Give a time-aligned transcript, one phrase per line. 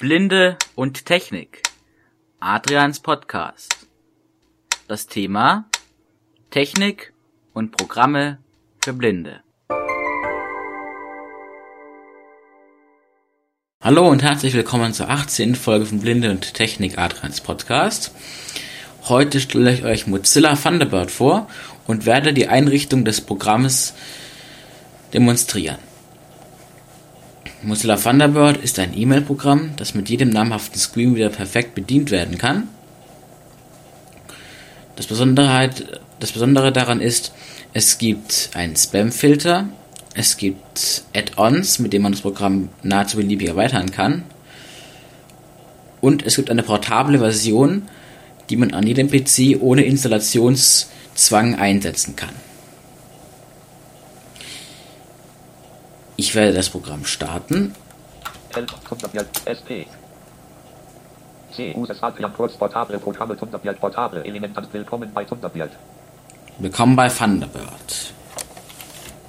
[0.00, 1.62] Blinde und Technik.
[2.38, 3.88] Adrians Podcast.
[4.86, 5.68] Das Thema
[6.52, 7.12] Technik
[7.52, 8.38] und Programme
[8.84, 9.40] für Blinde.
[13.82, 15.56] Hallo und herzlich willkommen zur 18.
[15.56, 18.12] Folge von Blinde und Technik Adrians Podcast.
[19.08, 21.48] Heute stelle ich euch Mozilla Thunderbird vor
[21.88, 23.94] und werde die Einrichtung des Programmes
[25.12, 25.87] demonstrieren.
[27.62, 32.68] Mozilla Thunderbird ist ein E-Mail-Programm, das mit jedem namhaften Screen wieder perfekt bedient werden kann.
[34.94, 35.70] Das Besondere,
[36.20, 37.32] das Besondere daran ist,
[37.72, 39.68] es gibt einen Spam-Filter,
[40.14, 44.22] es gibt Add-ons, mit denen man das Programm nahezu beliebig erweitern kann.
[46.00, 47.88] Und es gibt eine portable Version,
[48.50, 52.47] die man an jedem PC ohne Installationszwang einsetzen kann.
[56.20, 57.76] Ich werde das Programm starten.
[66.58, 68.12] Willkommen bei Thunderbird.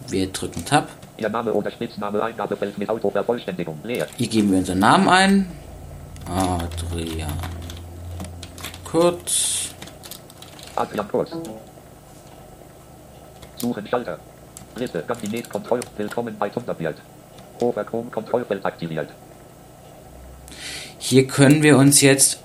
[0.07, 0.87] Wir drücken Tab.
[1.17, 4.07] Ihr Name oder Spitzname Eingabefeld mit Autovervollständigung leer.
[4.17, 5.51] Hier geben wir unseren Namen ein.
[6.25, 7.29] Adrian
[8.83, 9.75] Kurz.
[10.75, 11.29] Adrian Kurz.
[13.57, 14.17] Suchen Schalter.
[14.75, 16.95] Liste, Kabinett, Kontroll, Willkommen bei Thunderbird.
[17.59, 19.09] Overcom, Kontrollfeld aktiviert.
[20.97, 22.39] Hier können wir uns jetzt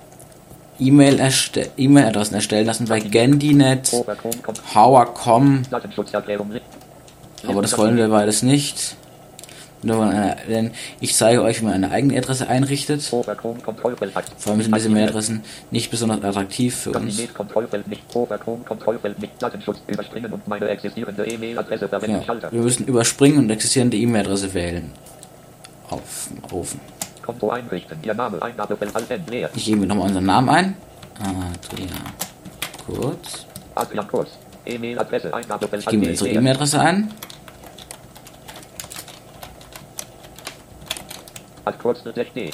[0.78, 3.92] E-Mail-Adressen e erstellen lassen bei Gandinet,
[4.74, 5.62] Hower.com,
[7.46, 8.96] aber das wollen wir beides nicht.
[10.48, 13.02] Denn ich zeige euch, wie man eine eigene Adresse einrichtet.
[13.02, 17.18] Vor allem sind diese Mailadressen nicht besonders attraktiv für uns.
[17.18, 17.28] Ja,
[22.52, 24.90] wir müssen überspringen und existierende E-Mail-Adresse wählen.
[25.90, 26.28] Auf,
[29.30, 29.50] leer.
[29.54, 30.76] Ich gebe nochmal unseren Namen ein.
[31.20, 31.88] Adrian
[32.86, 33.46] Kurz.
[34.66, 37.10] Ich gebe unsere E-Mail-Adresse ein.
[41.64, 42.50] Als Kurzschritt D.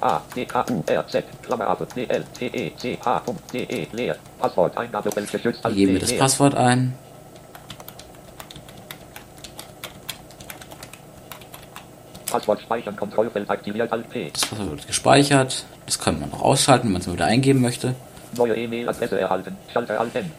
[0.00, 3.58] A, D, K, U, R, Z, Klammer ab, D, L, T, E, C, H, D,
[3.62, 4.16] E, leer.
[4.40, 5.62] Passwort, Eingabefeld, geschützt.
[5.62, 6.94] Geben wir das Passwort ein.
[12.26, 14.30] Passwort speichern, Kontrollfeld aktiviert, Alt P.
[14.32, 15.64] Das Passwort wird gespeichert.
[15.86, 17.94] Das kann man noch ausschalten, wenn man es wieder eingeben möchte.
[18.36, 19.56] Neue E-Mail-Adresse erhalten.
[19.72, 20.32] Schalter Alt N.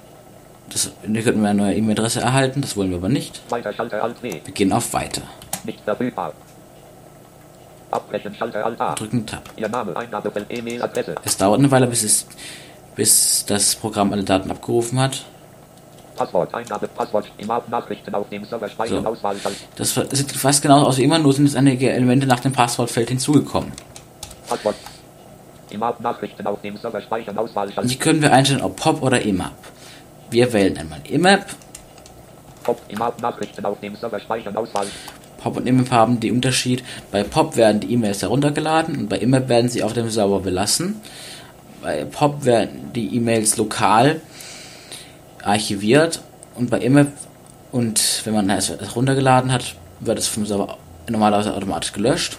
[0.69, 3.41] Das, hier könnten wir eine neue E-Mail-Adresse erhalten, das wollen wir aber nicht.
[3.49, 4.41] Weiter, Schalter Alt W.
[4.43, 5.21] Wir gehen auf Weiter.
[5.63, 6.33] Nicht verfügbar.
[7.93, 8.95] Abbrechen, Schalter Alt A.
[8.95, 9.49] Drücken Tab.
[9.55, 11.15] Ihr Name, Eingabefeld, E-Mail-Adresse.
[11.23, 12.27] Es dauert eine Weile, bis, es,
[12.95, 15.23] bis das Programm alle Daten abgerufen hat.
[16.15, 19.09] Passwort, Eingabe, Passwort, immer Nachrichten auf dem Server speichern, so.
[19.09, 19.35] Auswahl.
[19.75, 23.09] Das sieht fast genauso aus wie immer, nur sind es einige Elemente nach dem Passwortfeld
[23.09, 23.71] hinzugekommen.
[24.47, 24.75] Passwort.
[25.71, 27.69] IMAP Nachrichten auf dem Server speichern, Auswahl.
[27.83, 29.53] Die können wir einstellen, ob POP oder IMAP.
[30.29, 31.45] Wir wählen einmal IMAP.
[32.63, 34.85] POP, IMAP Nachrichten auf dem Server speichern, Auswahl.
[35.43, 36.83] POP und IMAP haben den Unterschied.
[37.11, 41.01] Bei POP werden die E-Mails heruntergeladen und bei IMAP werden sie auf dem Server belassen.
[41.81, 44.21] Bei POP werden die E-Mails lokal
[45.43, 46.21] archiviert
[46.55, 47.07] und bei IMAP
[47.71, 50.77] und wenn man es runtergeladen hat, wird es vom Server
[51.09, 52.37] normalerweise automatisch gelöscht.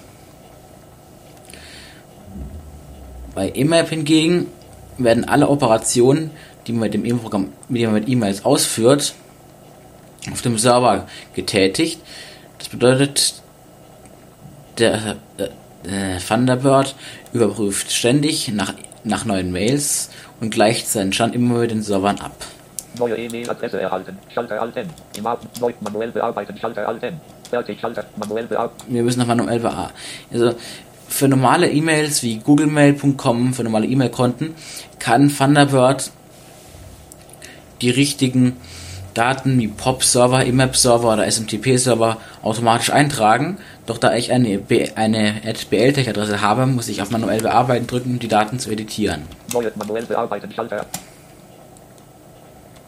[3.34, 4.46] Bei IMAP hingegen
[4.96, 6.30] werden alle Operationen,
[6.66, 9.14] die man mit dem E-Mail-Programm, mit mit E-Mails ausführt,
[10.32, 12.00] auf dem Server getätigt.
[12.64, 13.34] Das bedeutet,
[14.78, 15.50] der, der,
[15.84, 16.94] der Thunderbird
[17.34, 18.72] überprüft ständig nach,
[19.04, 20.08] nach neuen Mails
[20.40, 22.32] und gleicht seinen Stand immer mit den Servern ab.
[22.98, 24.16] Neue E-Mail-Adresse erhalten.
[24.32, 24.88] Schalter Alten.
[25.14, 25.24] Im
[25.60, 26.56] neu manuell bearbeiten.
[26.56, 27.20] Schalter Alten.
[27.50, 27.78] Fertig.
[27.78, 28.94] Schalter manuell bearbeiten.
[28.94, 29.92] Wir müssen noch manuell bearbeiten.
[30.32, 30.54] Also
[31.06, 34.54] für normale E-Mails wie googlemail.com, für normale E-Mail-Konten,
[34.98, 36.10] kann Thunderbird
[37.82, 38.56] die richtigen
[39.14, 43.58] Daten wie POP-Server, IMAP-Server oder SMTP-Server automatisch eintragen.
[43.86, 44.60] Doch da ich eine,
[44.96, 45.34] eine
[45.70, 49.22] BLTech-Adresse habe, muss ich auf manuell bearbeiten drücken, um die Daten zu editieren.
[49.52, 50.84] Neue manuell bearbeiten Schalter.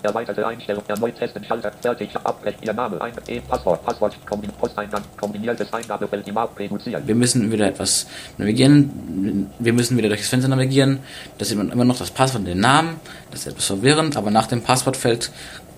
[0.02, 5.02] Erweiterte Einstellung, erneut testen, Schalter, fertig, abbrechen, Ihr Name, ein, E, Passwort, Passwort, Kombin, Posteingang,
[5.18, 7.02] kombiniertes Eingabefeld, im App reduzieren.
[7.04, 8.06] Wir müssen wieder etwas
[8.38, 11.00] navigieren, wir müssen wieder durch das Fenster navigieren,
[11.38, 13.00] da sieht man immer noch das Passwort und den Namen,
[13.32, 15.32] das ist etwas verwirrend, aber nach dem Passwortfeld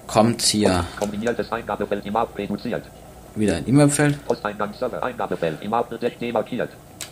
[0.08, 2.82] kommt hier kombiniertes Eingabefeld, im App reduziert.
[3.36, 4.18] Wieder ein E-Mail-Feld.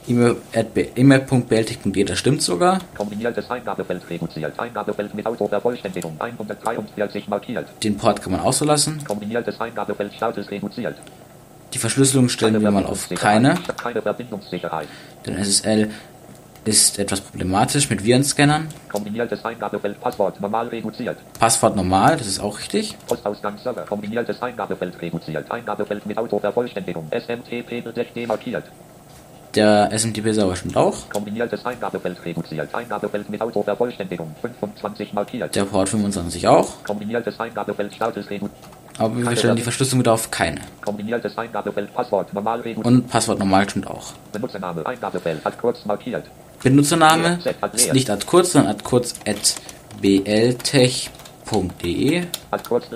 [0.09, 2.81] E-Mail.beltig.de, das stimmt sogar.
[2.97, 4.59] Kombiniertes Eingabefeld reduziert.
[4.59, 7.69] Eingabefeld mit Autovervollständigung 143 markiert.
[7.83, 9.05] Den Port kann man auch so lassen.
[9.05, 10.97] Kombiniertes Eingabefeld Status reduziert.
[11.75, 13.57] Die Verschlüsselung stellen wir mal auf keine.
[13.77, 14.89] Keine Verbindungssicherheit.
[15.27, 15.91] Den SSL
[16.67, 18.69] ist etwas problematisch mit Virenscannern.
[18.91, 21.19] Kombiniertes Eingabefeld Passwort normal reduziert.
[21.39, 22.97] Passwort normal, das ist auch richtig.
[23.07, 25.51] Postausgangsserver kombiniertes Eingabefeld reduziert.
[25.51, 27.09] Eingabefeld mit Autovervollständigung.
[27.11, 28.65] SMTP markiert.
[29.55, 31.09] Der SMTP-Server stimmt auch.
[31.09, 32.75] Kombiniertes Eingabefeld reduziert.
[32.75, 34.35] Eingabefeld mit Autovervollständigung.
[34.43, 35.55] 25 markiert.
[35.55, 36.85] Der Port 25 auch.
[36.85, 38.53] Kombiniertes Eingabefeld Status reduziert.
[38.99, 40.61] Aber wir stellen die Verschlüsselung wieder auf keine.
[40.85, 42.87] Kombiniertes Eingabefeld Passwort normal reduziert.
[42.87, 44.13] Und Passwort normal stimmt auch.
[44.33, 46.25] Benutzername Eingabefeld hat kurz markiert.
[46.67, 47.39] Benutzername
[47.75, 49.55] ist nicht at kurz, sondern at kurz at
[50.01, 51.13] bltech.de.
[52.51, 52.87] At kurz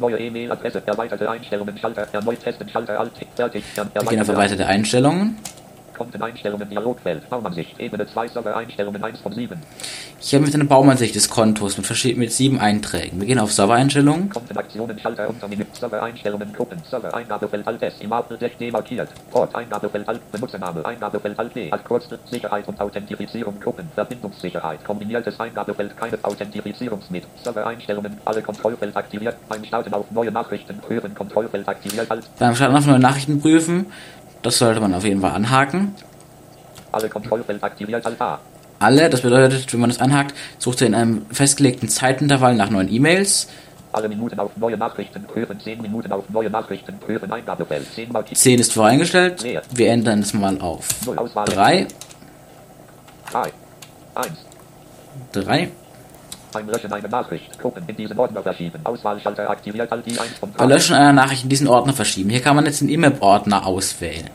[0.00, 3.62] Neue E-Mail-Adresse, erweiterte Einstellungen, Schalter, erneut testen, Schalter, alt, fertig.
[3.76, 4.18] Wir gehen
[6.14, 6.68] erweiterte Einstellungen.
[6.68, 9.58] Dialogfeld, Baumansicht, Ebene 2, Server-Einstellungen 1 von 7.
[10.18, 13.20] Hier haben wir eine Baumansicht des Kontos mit, mit sieben Einträgen.
[13.20, 14.30] Wir gehen auf Server-Einstellungen.
[14.30, 19.08] Kontenaktionen, Schalter, Untermenü, Server-Einstellungen, Gruppen, Server, Eingabefeld, Alt S, Imable, demarkiert.
[19.30, 25.38] Port, Eingabefeld, Alt, Benutzername, Eingabefeld, Alt D, als kurz, Sicherheit und Authentifizierung, Gruppen, Verbindungssicherheit, kombiniertes
[25.38, 32.10] Eingabefeld, keine Authentifizierungsmit, Server-Einstellungen, alle Kontrollfeld aktiviert, beim Starten auf neue Nachrichten prüfen, Kontrollfeld aktiviert,
[32.10, 32.24] Alt.
[32.38, 33.86] Beim Starten auf neue Nachrichten prüfen,
[34.44, 35.94] das sollte man auf jeden Fall anhaken.
[36.92, 38.38] Alle Kontrollfeld aktiviert Alpha.
[38.78, 42.92] Alle, das bedeutet, wenn man das anhakt, sucht er in einem festgelegten Zeitintervall nach neuen
[42.92, 43.48] E-Mails.
[43.92, 48.24] Alle Minuten auf neue Nachrichten prüfen, 10 Minuten auf neue Nachrichten prüfen, Eingabefeld, 10 mal
[48.24, 49.44] 10 ist voreingestellt.
[49.72, 50.88] Wir ändern es mal auf
[51.46, 51.86] 3.
[53.30, 53.52] 3.
[54.14, 54.28] 1.
[55.32, 55.70] 3.
[56.54, 60.52] Beim Löschen einer Nachricht, Gruppen in diesen Ordner verschieben, Auswahlschalter aktiviert, all die 1 von
[60.52, 60.58] 3.
[60.58, 62.30] Bei Löschen einer Nachricht in diesen Ordner verschieben.
[62.30, 64.30] Hier kann man jetzt den IMAP-Ordner auswählen.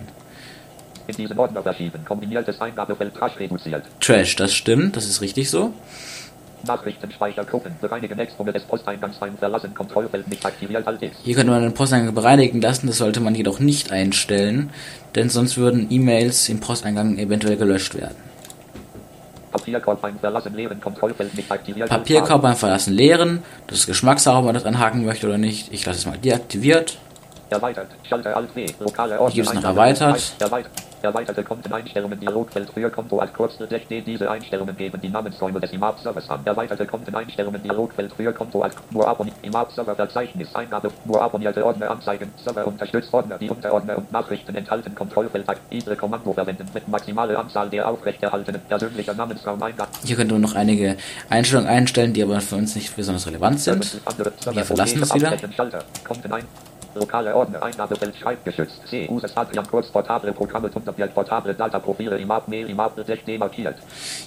[1.08, 3.86] In diesen Ordner verschieben, kombiniertes Eingabefeld Trash reduziert.
[4.02, 5.72] Trash, das stimmt, das ist richtig so.
[6.68, 11.16] Nachrichtenspeichergruppen bereinigen Exponent des Posteingangs beim Verlassen Kontrollfeld nicht aktiviert ist.
[11.24, 14.72] Hier könnte man den Posteingang bereinigen lassen, das sollte man jedoch nicht einstellen,
[15.16, 18.29] denn sonst würden E-Mails im Posteingang eventuell gelöscht werden.
[19.52, 21.90] Papierkorb beim Verlassen leeren, Kontrollfeld nicht aktiviert.
[21.90, 25.74] Papierkorb beim Verlassen leeren, das ist Geschmackssache, ob man das anhaken möchte oder nicht.
[25.74, 26.98] Ich lasse es mal deaktiviert.
[27.50, 29.34] Erweitert, Schalter Alt W, lokale Ordner.
[29.34, 30.36] Hier es noch erweitert.
[30.40, 30.72] erweitert.
[31.02, 34.02] Erweiterte Konteneinstellungen Dialogfeld früher Konto als 6D.
[34.02, 36.42] Diese Einstellungen geben die Namensräume des IMAP-Servers an.
[36.44, 39.38] Erweiterte Konteneinstellungen Dialogfeld früher Konto als nur abonniert.
[39.42, 42.34] IMAP-Server Verzeichnis Eingabe nur abonnierte Ordner anzeigen.
[42.44, 44.94] Server unterstützt Ordner, die Unterordner und Nachrichten enthalten.
[44.94, 49.90] Kontrollfeld Diese Kommando verwenden mit maximaler Anzahl der aufrechterhaltenen persönlicher Namensraum Eingabe.
[50.04, 50.98] Hier könnt ihr noch einige
[51.30, 54.02] Einstellungen einstellen, die aber für uns nicht besonders relevant sind.
[54.52, 55.38] Wir verlassen es wieder.
[56.96, 58.88] Lokale Ordner, Eingabefeld, Schreibgeschützt.
[58.88, 59.08] C.
[59.10, 63.76] Uses Adrian Kurz, portable Programme, Thunderbird, portable Dataprofile, Imap, Mail, Imap, 6 markiert.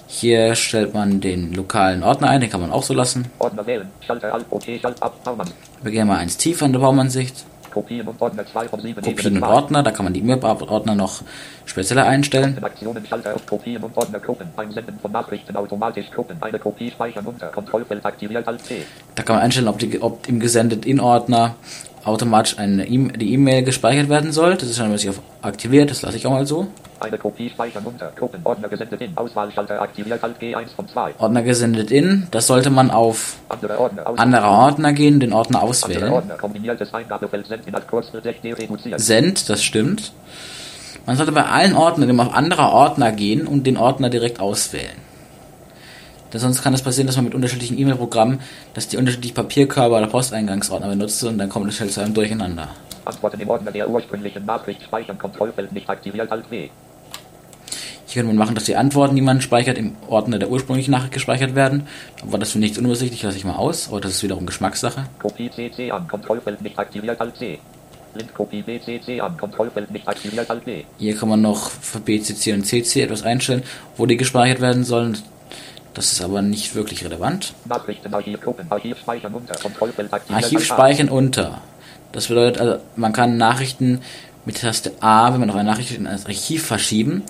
[0.07, 3.27] Hier stellt man den lokalen Ordner ein, den kann man auch so lassen.
[3.39, 5.49] Ordner wählen, Schalter Alt, OK, Schalt ab, Baumann.
[5.81, 7.45] Wir gehen mal eins tiefer in der Baumansicht.
[7.73, 9.01] Kopien und Ordner 2 von 7.
[9.01, 11.21] Kopien und Ordner, da kann man die E-Mail-Ordner noch
[11.65, 12.63] spezieller einstellen.
[12.63, 17.25] Aktionen, Schalter auf Kopien und Ordner Gruppen, Einsenden von Nachrichten automatisch Gruppen, eine Kopie speichern
[17.25, 18.83] unter, Kontrollfeld aktiviert als C.
[19.15, 21.55] Da kann man einstellen, ob, die, ob im gesendet in Ordner
[22.05, 24.55] automatisch eine e die E-Mail gespeichert werden soll.
[24.55, 26.67] Das ist schon sich auf aktiviert, das lasse ich auch mal so.
[26.99, 31.15] Eine Kopie speichern unter Gruppen, Ordner gesendet in, Auswahlschalter aktiviert, Alt G1 von 2.
[31.17, 36.11] Ordner gesendet in, das sollte man auf andere Ordner, andere Ordner gehen, den Ordner auswählen.
[36.11, 36.37] Ordner,
[37.45, 38.99] Send in.
[38.99, 40.13] Send, das stimmt.
[41.05, 45.02] Man sollte bei allen Ordnern immer auf andere Ordner gehen und den Ordner direkt auswählen.
[46.33, 48.39] Denn sonst kann es passieren, dass man mit unterschiedlichen E-Mail-Programmen,
[48.73, 52.69] dass die unterschiedlichen Papierkörper oder Posteingangsordner benutzt und dann kommt es schnell zu einem Durcheinander.
[53.05, 56.69] Antworten im Ordner der ursprünglichen Nachricht speichern, Kontrollfeld nicht aktiviert, Alt W.
[58.13, 61.13] Hier könnte man machen, dass die Antworten, die man speichert, im Ordner der ursprünglichen Nachricht
[61.13, 61.87] gespeichert werden.
[62.21, 63.89] Aber das finde ich unübersichtlich, lasse ich mal aus.
[63.89, 65.05] Aber das ist wiederum Geschmackssache.
[65.19, 67.59] Kopie CC an, Kontrollfeld nicht aktiviert, Alt C.
[70.99, 73.63] Hier kann man noch für BCC und CC etwas einstellen,
[73.97, 75.17] wo die gespeichert werden sollen.
[75.93, 77.53] Das ist aber nicht wirklich relevant.
[78.71, 79.55] Archiv speichern unter.
[80.29, 81.61] Archiv speichern unter.
[82.11, 84.01] Das bedeutet also, man kann Nachrichten
[84.45, 87.23] mit Taste A, wenn man noch eine Nachricht in das Archiv verschieben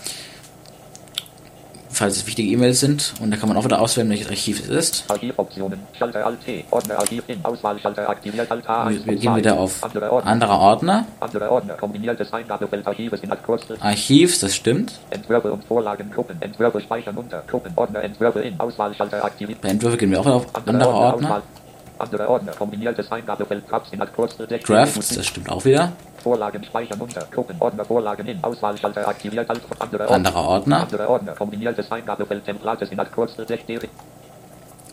[1.93, 3.13] falls es wichtige E-Mails sind.
[3.21, 5.05] Und da kann man auch wieder auswählen, welches Archiv es ist.
[5.09, 8.89] Archivoptionen, Schalter Alt T, Ordner Archiv in, Auswahlschalter aktiviert Alt A.
[8.89, 10.31] Wir, wir gehen wieder auf andere Ordner.
[10.31, 11.05] Andere Ordner.
[11.19, 13.77] Andere Ordner, kombiniertes Eingabefeld Archives in Kurzel.
[13.79, 15.00] Archivs, das stimmt.
[15.09, 19.62] Entwürfe und Vorlagen, Gruppen, Entwürfe speichern unter, Gruppen, Ordner, Entwürfe in, Auswahlschalter aktiviert.
[19.62, 21.29] Bei Entwürfe gehen wir auch auf andere, andere Ordner.
[21.29, 21.43] Ordner.
[22.00, 24.47] Andere Ordner, kombiniertes Eingabefeld Drafts in Kurzel.
[24.47, 25.93] Drafts, das stimmt auch wieder.
[26.24, 27.27] Vorlagen speichern unter.
[27.30, 28.44] Gruppen, Ordner, Vorlagen in.
[28.44, 29.50] Auswahlschalter aktiviert.
[29.50, 30.15] Alt, andere Ordner.
[30.15, 30.80] Andere Ordner.
[30.82, 31.32] Andere Ordner.
[31.34, 33.88] Kombiniertes Eingabefeld Templates in 6D.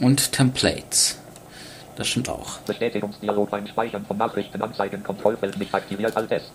[0.01, 1.19] Und Templates.
[1.97, 2.59] Das stimmt auch.
[2.67, 5.03] Bestätigungsdialog beim Speichern von Nachrichten anzeigen.
[5.03, 6.17] Kontrollfeld nicht aktiviert.
[6.17, 6.51] Alt S.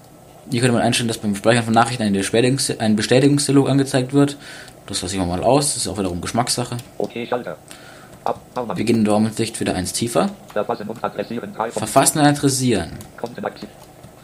[0.50, 4.38] Hier könnte man einstellen, dass beim Speichern von Nachrichten ein Bestätigungsdialog angezeigt wird.
[4.88, 5.74] Das lasse ich mal aus.
[5.74, 6.78] Das ist auch wiederum Geschmackssache.
[6.98, 7.58] Okay, Schalter.
[8.74, 10.30] Wir gehen in Sicht wieder eins tiefer.
[10.52, 11.54] Verfassen und adressieren.
[11.72, 12.26] Verfassen und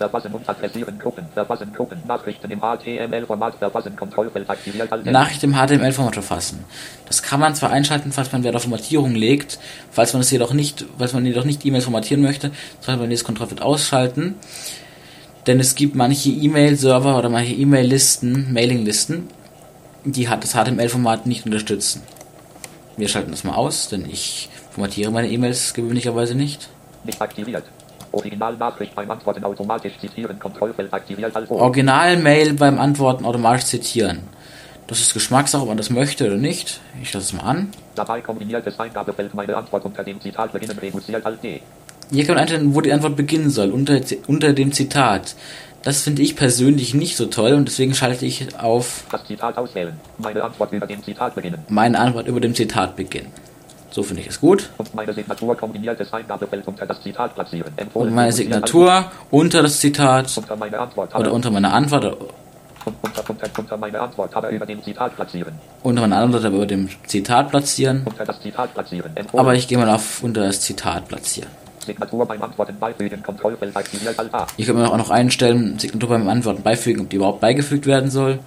[0.02, 1.26] Verfassen und adressieren Gruppen.
[1.34, 2.02] Verfassen Gruppen.
[2.08, 3.56] Nachrichten im HTML-Format.
[3.56, 4.90] Verfassen Kontrollfeld aktiviert.
[5.06, 6.66] Nachrichten im HTML-Format verfassen.
[7.06, 9.60] Das kann man zwar einschalten, falls man Wert auf Formatierung legt.
[9.92, 13.24] Falls man es jedoch nicht, falls man jedoch nicht E-Mails formatieren möchte, sollte man dieses
[13.24, 14.36] Kontrollfeld ausschalten.
[15.46, 19.28] Denn es gibt manche E-Mail-Server oder manche E-Mail-Listen, Mailing-Listen,
[20.04, 22.02] die hat das HTML-Format nicht unterstützen.
[22.98, 26.70] Wir schalten das mal aus, denn ich formatiere meine E-Mails gewöhnlicherweise nicht.
[27.04, 27.66] Nicht aktiviert.
[28.12, 31.36] Original-Nachricht beim Antworten automatisch zitieren, Kontrollfeld aktiviert.
[31.36, 31.56] Also.
[31.56, 34.20] Original-Mail beim Antworten automatisch zitieren.
[34.88, 36.82] Das ist Geschmackssache, ob man das möchte oder nicht.
[37.02, 37.70] Ich lasse es mal an.
[37.96, 41.62] Dabei kombiniertes Eingabefeld meine Antwort unter dem Zitat beginnen reduziert als D.
[42.12, 45.36] Hier kann man einstellen, wo die Antwort beginnen soll, unter, unter dem Zitat.
[45.84, 50.00] Das finde ich persönlich nicht so toll und deswegen schalte ich auf das Zitat auswählen.
[50.18, 51.60] Meine Antwort über dem Zitat beginnen.
[51.70, 53.32] Meine Antwort über dem Zitat beginnen.
[53.92, 54.70] So finde ich es gut.
[54.78, 57.74] Und meine Signatur kombiniertes Eingabefeld unter das Zitat platzieren.
[57.76, 62.06] Empfohlen und meine Signatur unter das Zitat unter meine Antwort, oder unter meine Antwort
[62.86, 65.54] unter, unter, unter meine Antwort aber über dem Zitat platzieren.
[65.84, 68.04] Unter meine Antwort aber über dem Zitat platzieren.
[68.06, 69.12] Unter das Zitat platzieren.
[69.16, 69.40] Empfohlen.
[69.40, 71.50] Aber ich gehe mal auf unter das Zitat platzieren.
[71.86, 74.48] Signatur beim Antworten beifügen, Kontrollfeld aktiviert, Alpha.
[74.56, 78.10] Ich kann mir auch noch einstellen, Signatur beim Antworten beifügen, ob die überhaupt beigefügt werden
[78.10, 78.40] soll.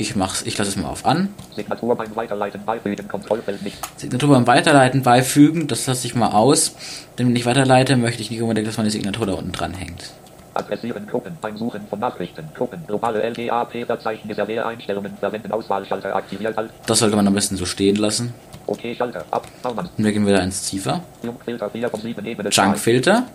[0.00, 1.34] Ich mach's, ich lasse es mal auf an.
[1.56, 3.76] Signatur beim Weiterleiten beifügen, Kontrollfeld nicht.
[3.98, 6.76] Signatur beim Weiterleiten beifügen, das lasse ich mal aus.
[7.18, 10.12] Denn wenn ich weiterleite, möchte ich nicht unbedingt, dass meine Signatur da unten dran hängt.
[10.54, 12.48] Adressieren Gruppen beim Suchen von Nachrichten.
[12.54, 12.84] Gruppen.
[12.86, 16.56] Globale LGAP-Verzeichnis Einstellungen verwenden Auswahlschalter aktiviert.
[16.86, 18.32] Das sollte man am besten so stehen lassen.
[18.66, 19.24] Okay, Schalter.
[19.32, 19.48] Ab.
[19.64, 21.02] Und wir gehen wieder eins tiefer.
[22.50, 23.26] Junk-Filter.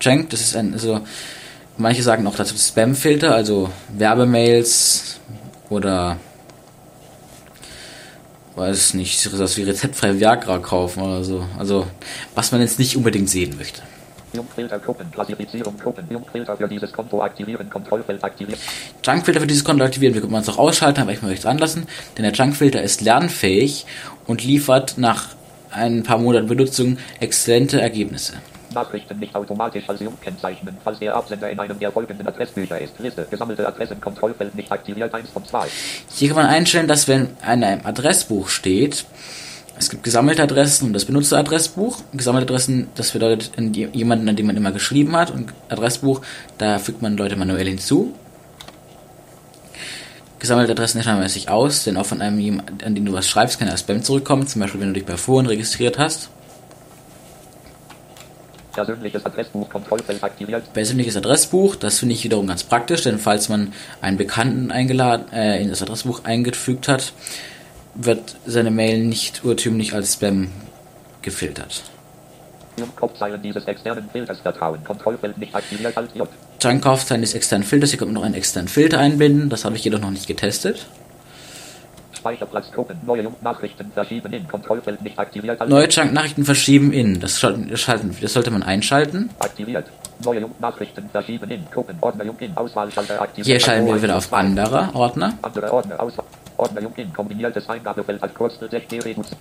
[0.00, 1.00] Junk, das ist ein, also,
[1.78, 5.20] manche sagen auch dazu Spam-Filter, also Werbemails
[5.70, 6.16] oder
[8.56, 11.44] weiß nicht, sowas wie rezeptfrei Viagra kaufen oder so.
[11.58, 11.86] Also,
[12.34, 13.82] was man jetzt nicht unbedingt sehen möchte.
[14.32, 18.58] Junkfilter Gruppen, Klassifizierung Gruppen, Junkfilter für dieses Konto aktivieren, Kontrollfeld aktivieren.
[19.04, 21.86] Junkfilter für dieses Konto aktivieren, wir können es auch ausschalten, aber ich möchte es anlassen,
[22.16, 23.86] denn der Junkfilter ist lernfähig
[24.26, 25.28] und liefert nach
[25.70, 28.34] ein paar Monaten Benutzung exzellente Ergebnisse.
[28.74, 32.98] Nachrichten nicht automatisch als Jung kennzeichnen, falls der Absender in einem der folgenden Adressbücher ist.
[32.98, 33.96] Liste, gesammelte Adressen,
[34.54, 35.66] nicht aktiviert, 1 von 2.
[36.10, 39.06] Hier kann man einstellen, dass wenn in einem Adressbuch steht,
[39.76, 41.98] es gibt gesammelte Adressen und das Benutzeradressbuch.
[42.12, 43.50] Gesammelte Adressen, das bedeutet
[43.92, 45.32] jemanden, an dem man immer geschrieben hat.
[45.32, 46.20] Und Adressbuch,
[46.58, 48.14] da fügt man Leute manuell hinzu.
[50.38, 53.66] Gesammelte Adressen schreiben sich aus, denn auch von einem, an den du was schreibst, kann
[53.66, 54.46] ja Spam zurückkommen.
[54.46, 56.28] Zum Beispiel, wenn du dich bei Foren registriert hast.
[58.74, 60.72] Persönliches Adressbuch Kontrollfeld aktiviert.
[60.72, 65.62] Persönliches Adressbuch, das finde ich wiederum ganz praktisch, denn falls man einen Bekannten eingeladen, äh,
[65.62, 67.12] in das Adressbuch eingefügt hat,
[67.94, 70.50] wird seine Mail nicht urtümlich als Spam
[71.22, 71.82] gefiltert.
[72.76, 74.82] Junkkaufzeilen dieses externen Filters vertrauen.
[74.84, 76.28] Kontrollfeld nicht aktiviert als J.
[76.62, 77.90] Junkkaufzeilen des externen Filters.
[77.90, 79.48] Hier kommt noch einen externen Filter einbinden.
[79.48, 80.86] Das habe ich jedoch noch nicht getestet.
[82.24, 85.68] Speicherplatzgruppen, neue Nachrichten verschieben in, Kontrollfeld nicht aktiviert.
[85.68, 89.28] Neue Junk-Nachrichten verschieben in, das, schalten, das sollte man einschalten.
[89.40, 89.88] Aktiviert.
[90.24, 93.46] Neue Nachrichten verschieben in, Gruppen, Ordner, in, Auswahlschalter aktiviert.
[93.46, 95.34] Hier schalten wir wieder auf andere Ordner.
[95.42, 96.24] Andere Ordner, Auswahl.
[96.56, 97.12] Ordner in.
[97.12, 98.70] Kombiniertes Eingabefeld als kurze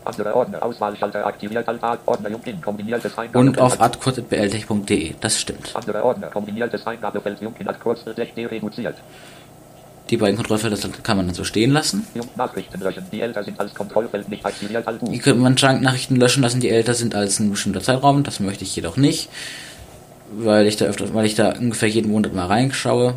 [0.04, 0.64] andere Ordner.
[0.64, 1.66] Auswahlschalter aktiviert.
[2.06, 2.60] Ordner in.
[2.60, 5.74] Kombiniertes Eingabefeld und auf adkurz.bltech.de das stimmt.
[5.76, 6.28] Andere Ordner.
[6.28, 8.96] Kombiniertes Eingabefeld in als kurze reduziert
[10.10, 12.06] die beiden Kontrollfelder kann man dann so stehen lassen.
[12.36, 16.44] Nachrichten löschen, die älter sind als Kontrollfeld nicht aktiviert als Hier könnte man Nachrichten löschen
[16.44, 18.24] lassen, die älter sind als ein bestimmter Zeitraum.
[18.24, 19.30] Das möchte ich jedoch nicht,
[20.32, 23.16] weil ich da öfter, weil ich da ungefähr jeden Monat mal reinschaue.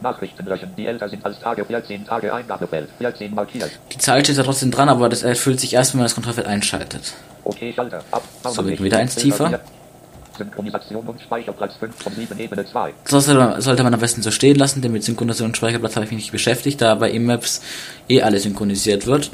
[0.00, 3.70] Nachrichten löschen, die älter sind als Tage 14 Tage Eingabefeld, 14 markiert.
[3.92, 6.48] Die Zahl steht da trotzdem dran, aber das erfüllt sich erst, wenn man das Kontrollfeld
[6.48, 7.14] einschaltet.
[7.44, 8.22] Okay, Schalter, ab.
[8.42, 9.60] So, geht wieder eins tiefer.
[10.38, 12.94] Synchronisation und Speicherplatz 5 von 7 Ebene 2.
[13.10, 16.12] Das sollte man am besten so stehen lassen, denn mit Synchronisation und Speicherplatz habe ich
[16.12, 17.60] mich nicht beschäftigt, da bei Emaps
[18.08, 19.30] eh alles synchronisiert wird.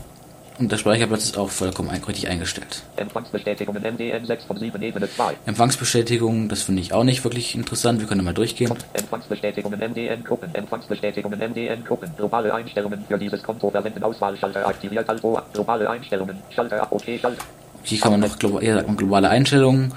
[0.57, 2.85] Und der Speicherplatz ist auch vollkommen richtig eingestellt.
[2.95, 5.35] Empfangsbestätigungen MDN 6 von 7 Ebene 2.
[5.47, 7.99] Empfangsbestätigungen, das finde ich auch nicht wirklich interessant.
[7.99, 8.73] Wir können mal durchgehen.
[8.93, 10.55] Empfangsbestätigungen MDN Gruppen.
[10.55, 12.09] Empfangsbestätigungen MDN Gruppen.
[12.17, 15.09] Globale Einstellungen für dieses Konto verwenden Auswahlschalter aktiviert.
[15.09, 16.37] Also globale Einstellungen.
[16.51, 16.89] Schalter ab.
[16.93, 17.43] Okay, Schalter.
[17.85, 19.93] Hier kann man noch hier sagt man globale Einstellungen.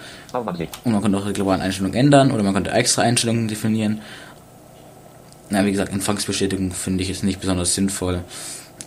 [0.83, 4.01] Und man kann auch die globalen Einstellungen ändern oder man könnte extra Einstellungen definieren.
[5.49, 8.23] Na, wie gesagt, Empfangsbestätigung finde ich jetzt nicht besonders sinnvoll.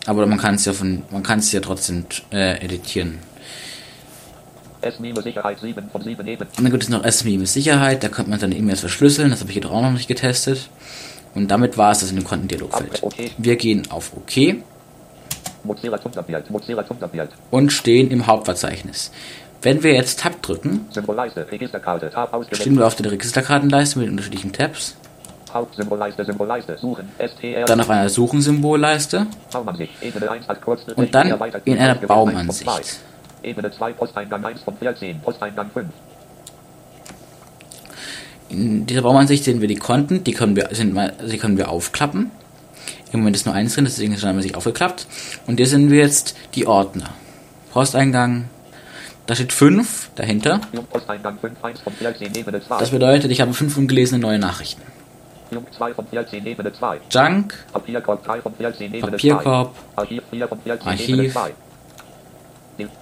[0.07, 3.19] Aber man kann es ja von, man kann es ja trotzdem äh, editieren.
[4.83, 6.43] S-Sicherheit 7 von 7 eben.
[6.43, 9.57] Und dann gibt es noch S-Sicherheit, da könnte man seine E-Mails verschlüsseln, das habe ich
[9.57, 10.71] jedoch auch noch nicht getestet.
[11.35, 13.03] Und damit war es das in dem Kontendialogfeld.
[13.03, 13.31] Okay.
[13.39, 14.33] Wir gehen auf OK.
[14.37, 15.50] Mozilla Thunderbird, Mozilla Thunderbird.
[17.51, 19.11] Und stehen im Hauptverzeichnis.
[19.63, 21.07] Wenn wir jetzt Tab drücken, stehen
[22.79, 24.97] wir auf der Registerkartenleiste mit unterschiedlichen Tabs.
[25.53, 27.65] Hauptsymbolleiste, Symbolleiste, Suchen, STR.
[27.65, 33.01] Dann auf einer Suchensymbolleiste Baumansicht, Ebene 1 als kurz und dann in einer Baumansicht.
[33.43, 35.89] Ebene 2, Posteingang 1 von 14, Posteingang 5.
[38.51, 40.99] In dieser Baumansicht sehen wir die Konten, die können wir, sind,
[41.31, 42.31] die können wir aufklappen.
[43.13, 45.07] Im Moment ist nur eins drin, deswegen ist es sich aufgeklappt.
[45.47, 47.11] Und hier sind wir jetzt die Ordner.
[47.73, 48.49] Posteingang,
[49.27, 50.61] da steht 5 dahinter.
[50.91, 52.79] Posteingang 5, 1 von 14, Ebene 2.
[52.79, 54.83] Das bedeutet, ich habe 5 ungelesene neue Nachrichten.
[55.51, 57.01] Junk 2 von 14, Ebene 2.
[57.11, 59.11] Junk, Papierkorb 3 von 14, Ebene 2.
[59.11, 61.09] Papierkorb, Archiv 4 von 14, Archiv.
[61.09, 61.51] Ebene 2.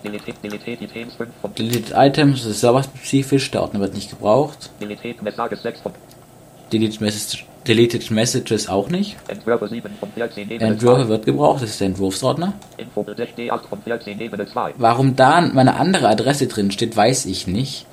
[0.03, 4.71] Deleted, deleted Items 5 von Deleted Items, das ist serverspezifisch, der Ordner wird nicht gebraucht.
[6.73, 9.17] Deleted Messages 6 von Deleted, Message, Deleted Messages auch nicht.
[9.29, 11.09] Entwürfe 7 von 14, Ebene Entwürfe 2.
[11.09, 12.55] wird gebraucht, das ist der Entwurfsordner.
[12.77, 14.75] Info 6D 8 von 14, Ebene 2.
[14.79, 17.87] Warum da meine andere Adresse drin steht, weiß ich nicht.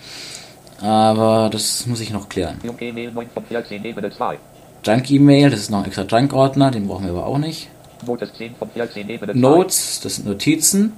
[0.82, 2.60] Aber das muss ich noch klären.
[2.64, 4.38] Junk E-Mail 9 von 14, Ebene 2.
[4.86, 7.70] Junk-E-Mail, das ist noch ein extra Junk-Ordner, den brauchen wir aber auch nicht.
[8.06, 9.40] Notes 10 von 14, Ebene 2.
[9.40, 10.94] Notes, das sind Notizen.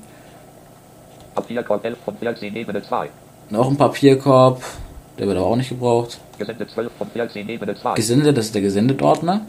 [1.34, 3.10] Papierkorb 11 von 14, Ebene 2.
[3.50, 4.62] Noch ein Papierkorb,
[5.17, 6.19] der wird aber auch nicht gebraucht.
[6.38, 7.95] Gesendet 12 von 14, Ebene 2.
[7.95, 9.41] Gesendet, das ist der Gesendet-Ordner.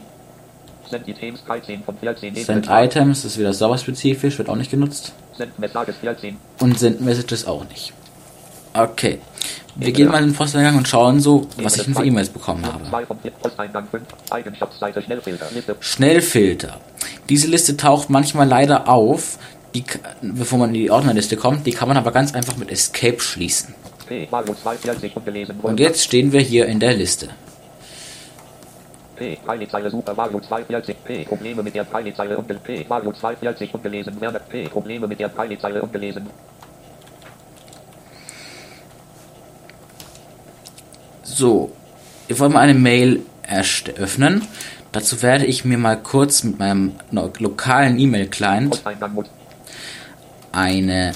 [0.89, 2.85] Send Items 13 von 14, Ebene Send 2.
[2.85, 5.13] Items, das ist wieder serverspezifisch, wird auch nicht genutzt.
[5.37, 6.37] Send Messages 14.
[6.61, 7.93] Und Send Messages auch nicht.
[8.75, 9.19] Okay.
[9.77, 12.65] Wir gehen mal in den Posteingang und schauen so, was ich denn für E-Mails bekommen
[12.67, 12.85] habe.
[12.89, 14.03] 2 von 4, Posteingang 5.
[14.31, 15.47] Eigenschaftsseite Schnellfilter.
[15.81, 16.81] Schnellfilter.
[17.29, 19.39] Diese Liste taucht manchmal leider auf,
[19.75, 19.85] die,
[20.21, 21.67] bevor man in die Ordnerliste kommt.
[21.67, 23.75] Die kann man aber ganz einfach mit Escape schließen.
[24.09, 24.27] P.
[24.31, 25.61] Mario 42 ungelesen.
[25.61, 27.29] Und jetzt stehen wir hier in der Liste.
[29.17, 29.37] P.
[29.45, 30.97] Preilezeile Super Mario 42.
[31.05, 31.25] P.
[31.25, 32.65] Probleme mit der Preilezeile ungelesen.
[32.65, 32.87] P.
[32.89, 34.21] Mario 42 ungelesen.
[34.21, 34.39] Werner.
[34.39, 34.69] P.
[34.69, 36.27] Probleme mit der Preilezeile ungelesen.
[41.23, 41.71] So,
[42.27, 44.43] wir wollen mal eine Mail öffnen.
[44.93, 48.83] Dazu werde ich mir mal kurz mit meinem lokalen E-Mail-Client.
[50.53, 51.13] Eine.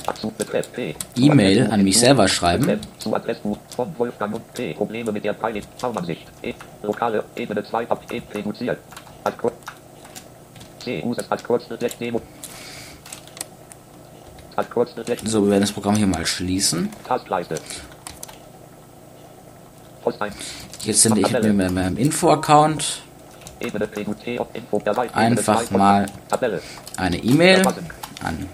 [1.16, 2.66] E-Mail an mich selber schreiben.
[2.66, 4.74] Betreff Zu Adressbuch von Wolfgang und P.
[4.74, 5.72] Probleme mit der Preilezeile.
[5.80, 6.26] Baumansicht.
[6.82, 8.04] Lokale Ebene 2 ab.
[8.34, 8.78] Reduziert.
[9.24, 9.52] Als Kur
[10.82, 11.02] C.
[11.04, 12.20] Uses als Kurzbefehl Demo.
[14.56, 16.90] Als Kurzbefehl So, wir werden das Programm hier mal schließen.
[20.84, 23.02] Jetzt sende ich mit meinem Info-Account
[25.14, 26.06] einfach mal
[26.96, 27.62] eine E-Mail
[28.24, 28.48] an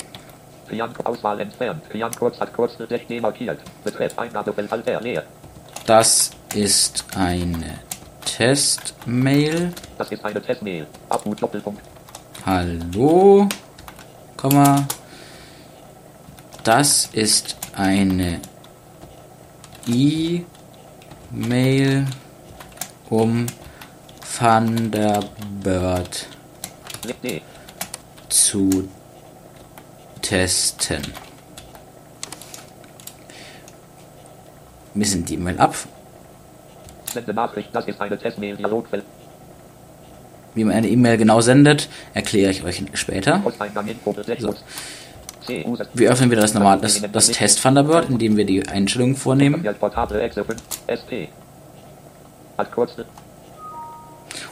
[5.87, 7.81] Das ist eine
[8.25, 9.73] Testmail.
[9.97, 10.87] Das ist eine Testmail.
[11.09, 11.81] Abhut Doppelpunkt.
[12.45, 13.49] Hallo,
[14.37, 14.87] Komma.
[16.65, 18.41] Das ist eine
[19.87, 20.45] E-Mail
[23.09, 23.47] um
[24.39, 26.27] Thunderbird
[28.29, 28.89] zu
[30.29, 31.03] testen.
[34.95, 35.75] Wir sind die E-Mail ab.
[37.07, 37.71] Sende Nachricht.
[37.73, 38.57] Das ist eine Testmail.
[38.57, 39.05] Dialogfeld.
[40.55, 43.43] Wie man eine E-Mail genau sendet, erkläre ich euch später.
[44.39, 44.55] So.
[45.95, 49.67] Wir öffnen wieder das normale, das, das Test Thunderbird, indem wir die Einstellungen vornehmen.
[49.67, 50.21] Als Portable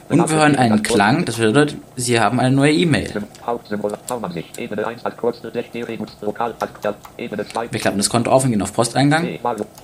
[0.09, 3.25] Und wir hören einen Klang, das bedeutet, Sie haben eine neue E-Mail.
[3.45, 3.93] Hauptsymbol.
[4.07, 4.57] Baumansicht.
[4.57, 6.17] Ebene 1 als Kurzbefehl Regus.
[6.21, 6.55] Lokal.
[6.61, 7.73] Als ja, Ebene 2.
[7.73, 9.39] Wir klappen das Konto auf und gehen auf Posteingang.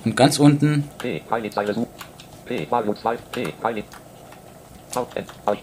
[0.05, 1.21] Und ganz unten, P.
[1.27, 1.87] Preilezeile Such.
[2.45, 2.67] P.
[2.69, 3.17] Mario 2.
[3.31, 3.47] P.
[3.61, 3.83] Preile.
[4.95, 5.27] Hauptend.
[5.45, 5.59] Alt.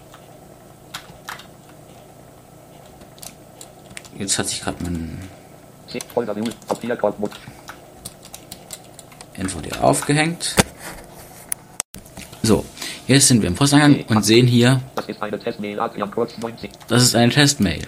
[4.21, 5.17] jetzt hat sich gerade mein
[9.65, 10.55] hier aufgehängt.
[12.43, 12.65] So,
[13.11, 15.79] jetzt sind wir im Posteingang und sehen hier, Das ist eine Testmail.
[15.79, 16.69] Adrian Kurz 90.
[16.87, 17.83] das ist eine Testmail.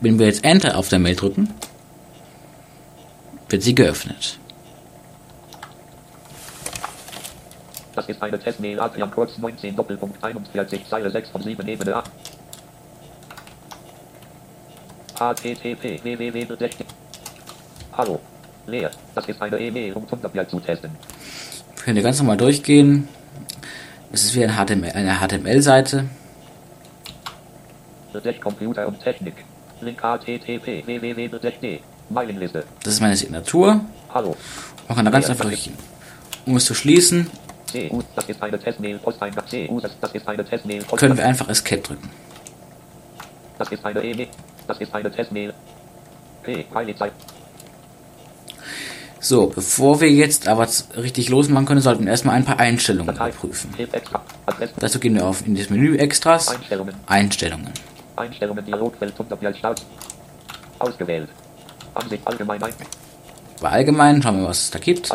[0.00, 1.48] Wenn wir jetzt Enter auf der Mail drücken,
[3.48, 4.38] wird sie geöffnet.
[7.94, 8.80] Das ist eine Testmail.
[8.80, 9.76] Adrian Kurz 19.
[9.76, 10.86] Doppelpunkt 41.
[10.88, 11.68] Zeile 6 von 7.
[11.68, 12.10] Ebene 8.
[15.14, 16.46] http www.
[17.92, 18.20] Hallo.
[18.66, 18.90] Leer.
[19.14, 20.90] Das ist eine E-Mail, um Thunderbird zu testen.
[21.74, 23.08] Wir können hier ganz normal durchgehen.
[24.12, 26.04] Es ist wie ein HTML, eine HTML-Seite.
[28.42, 29.36] Computer und Technik.
[29.80, 31.80] Link http www.
[32.10, 32.64] Mailingliste.
[32.84, 33.80] Das ist meine Signatur.
[34.12, 34.36] Hallo.
[34.86, 35.78] Man kann da ganz einfach durchgehen.
[36.44, 37.30] Um es zu schließen,
[37.72, 38.04] können
[41.16, 42.10] wir einfach Escape drücken.
[43.58, 44.28] Das ist eine E-Mail.
[44.66, 45.54] Das ist eine Testmail.
[46.42, 46.64] P.
[46.64, 47.00] Pilot
[49.22, 53.70] so, bevor wir jetzt aber richtig losmachen können, sollten wir erstmal ein paar Einstellungen überprüfen.
[54.80, 56.48] Dazu gehen wir auf in das Menü Extras.
[56.48, 56.92] Einstellungen.
[57.06, 57.70] Einstellungen.
[58.16, 59.14] Einstellungen Dialogfeld
[59.56, 59.86] Start.
[60.80, 61.28] Ausgewählt.
[61.94, 62.72] Ansicht allgemein ein.
[63.60, 65.08] Bei allgemein schauen wir, was es da gibt.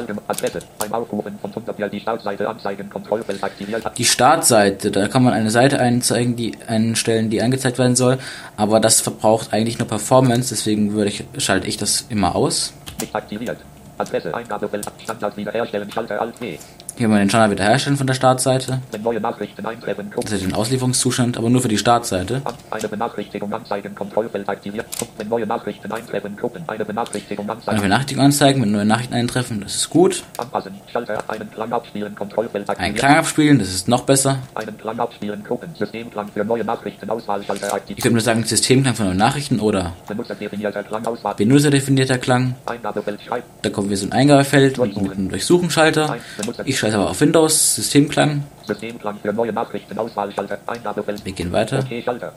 [3.98, 8.20] Die Startseite, da kann man eine Seite einzeigen, die einstellen, die angezeigt werden soll.
[8.56, 12.72] Aber das verbraucht eigentlich nur Performance, deswegen würde ich, schalte ich das immer aus.
[13.02, 13.58] Nicht aktiviert.
[13.97, 16.57] Adresse, Eingabefeld, Standard wiederherstellen, Schalter Alt W.
[16.97, 18.81] Hier haben wir den Standard wiederherstellen von der Startseite.
[18.91, 22.41] Das ist den Auslieferungszustand, aber nur für die Startseite.
[22.71, 24.88] Eine Benachrichtigung anzeigen, Kontrollfeld aktiviert.
[25.15, 27.69] Wenn neue Nachrichten eintreffen, Gruppen, eine Benachrichtigung anzeigen.
[27.69, 30.23] Eine Benachrichtigung anzeigen, wenn neue Nachrichten eintreffen, das ist gut.
[30.38, 32.89] Anpassen, Schalter, einen Klang abspielen, Kontrollfeld aktiviert.
[32.89, 34.39] Einen Klang abspielen, das ist noch besser.
[34.55, 37.99] Einen Klang abspielen, Gruppen, Systemklang für neue Nachrichten, Auswahlschalter aktiviert.
[37.99, 41.36] Ich könnte nur sagen, Systemklang für neue Nachrichten oder Benutzerdefinierter Klang, Auswahl.
[41.36, 42.55] Benutzerdefinierter Klang.
[42.65, 43.45] Eingabefeld, schreiben.
[43.62, 46.17] Da kommen wir so ein Eingabefeld mit einem Durchsuchenschalter.
[46.65, 47.76] Ich schalte aber auf Windows.
[47.76, 48.43] Systemklang.
[48.65, 51.26] Systemklang für neue Nachrichten, Auswahlschalter, Eingabefeld.
[51.26, 51.80] Wir gehen weiter.
[51.80, 52.34] Okay, Schalter.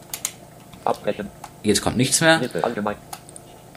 [0.85, 1.29] Abbrechen.
[1.63, 2.39] Jetzt kommt nichts mehr.
[2.39, 2.97] Liste, allgemein.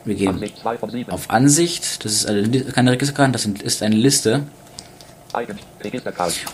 [0.06, 1.12] Wir gehen Ansicht 2 von 7.
[1.12, 2.04] auf Ansicht.
[2.04, 4.44] Das ist eine, keine Registerkarte, das ist eine Liste.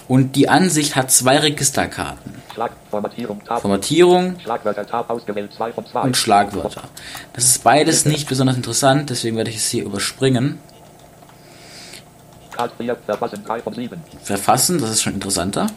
[0.08, 2.34] Und die Ansicht hat zwei Registerkarten.
[2.54, 3.62] Schlag, Formatierung, Tab.
[3.62, 6.02] Formatierung Schlagwörter, Tab ausgewählt, 2 von 2.
[6.02, 6.84] und Schlagwörter.
[7.34, 10.60] Das ist beides nicht besonders interessant, deswegen werde ich es hier überspringen.
[12.60, 14.02] Karte 4, verfassen, 3 von 7.
[14.22, 15.68] Verfassen, das ist schon interessanter.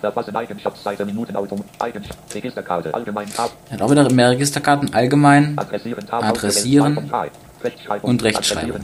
[0.00, 3.52] Verfassen, Eigenschaftsseite, Minutenauto, Eigenschaft, Registerkarte, allgemein, Tab.
[3.68, 5.56] Er hat auch wieder mehr Registerkarten, allgemein.
[5.56, 7.30] Adressieren, Tab, Adressieren ausgewählt, 2 von
[7.62, 7.68] 3.
[7.68, 8.80] Rechtschreibung, und Rechtschreibung.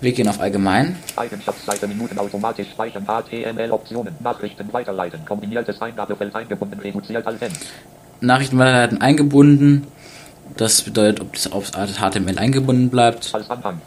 [0.00, 0.96] Wir gehen auf allgemein.
[1.16, 7.50] Eigenschaftsseite, Minuten automatisch speichern, HTML, Optionen, Nachrichten weiterleiten, kombiniertes Eingabefeld eingebunden, reduziert, Alt N.
[8.20, 9.88] Nachrichten weiterleiten eingebunden.
[10.56, 13.34] Das bedeutet, ob das auf HTML eingebunden bleibt.
[13.34, 13.80] Als Anhang.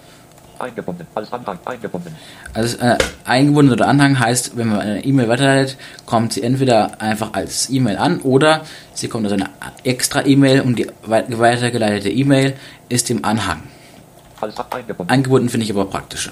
[0.60, 2.16] Eingebunden, als Anhang, eingebunden.
[2.54, 7.34] Also äh, eingebunden oder Anhang heißt, wenn man eine E-Mail weiterleitet, kommt sie entweder einfach
[7.34, 9.50] als E-Mail an oder sie kommt als eine
[9.84, 12.56] extra E-Mail und die wei- weitergeleitete E-Mail
[12.90, 13.64] ist im Anhang.
[14.42, 15.12] Als eingebunden.
[15.12, 16.32] Eingebunden finde ich aber praktischer.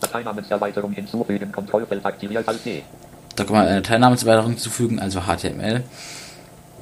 [0.00, 2.82] Dateinamenserweiterung hinzufügen, Kontrollfeld aktiviert, Alt D.
[3.36, 5.82] Da kann man eine Teilnahmeserweiterung hinzufügen, also HTML.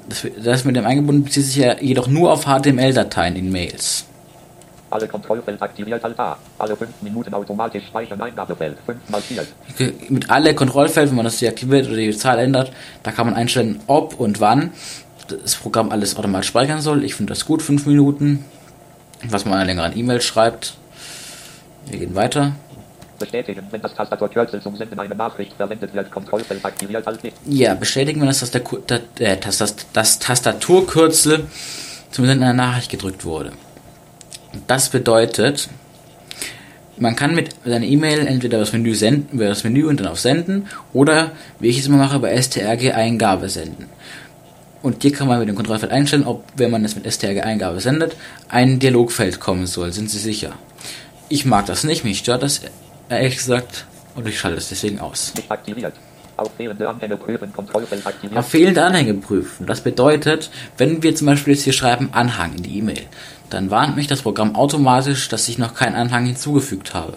[0.08, 4.04] Das, das mit dem eingebunden bezieht sich ja jedoch nur auf HTML-Dateien in Mails.
[4.90, 6.38] Alle Kontrollfeld aktiviert, Alt A.
[6.58, 9.48] Alle 5 Minuten automatisch speichern, Eingabefeld, 5 markiert.
[10.08, 12.72] Mit alle Kontrollfelder, wenn man das deaktiviert oder die Zahl ändert,
[13.02, 14.72] da kann man einstellen, ob und wann
[15.28, 17.04] das Programm alles automatisch speichern soll.
[17.04, 18.44] Ich finde das gut, 5 Minuten.
[19.24, 20.74] Was man einer längeren E-Mail schreibt.
[21.86, 22.52] Wir gehen weiter.
[23.18, 27.32] Bestätigen, wenn das Tastaturkürzel zum Senden einer Nachricht verwendet wird, Kontrollfeld aktiviert, Alt D.
[27.46, 31.46] Ja, bestätigen, wenn das, Tastatur, das, äh, das, das, das Tastaturkürzel
[32.12, 33.52] zum Senden einer Nachricht gedrückt wurde.
[34.66, 35.68] Das bedeutet,
[36.96, 40.20] man kann mit seiner E-Mail entweder das Menü senden, über das Menü und dann auf
[40.20, 43.86] Senden oder, wie ich es immer mache, bei STRG Eingabe senden.
[44.82, 47.80] Und hier kann man mit dem Kontrollfeld einstellen, ob, wenn man es mit STRG Eingabe
[47.80, 48.16] sendet,
[48.48, 49.92] ein Dialogfeld kommen soll.
[49.92, 50.52] Sind Sie sicher?
[51.28, 52.62] Ich mag das nicht, mich stört das
[53.08, 55.32] ehrlich gesagt und ich schalte es deswegen aus.
[55.48, 55.94] Aktiviert.
[56.36, 58.38] Auf fehlende Anhänge prüfen, Kontrollfeld aktiviert.
[58.38, 59.66] Auf fehlende Anhänge prüfen.
[59.66, 63.02] Das bedeutet, wenn wir zum Beispiel jetzt hier schreiben Anhang in die E-Mail,
[63.50, 67.14] dann warnt mich das Programm automatisch, dass ich noch keinen Anhang hinzugefügt habe.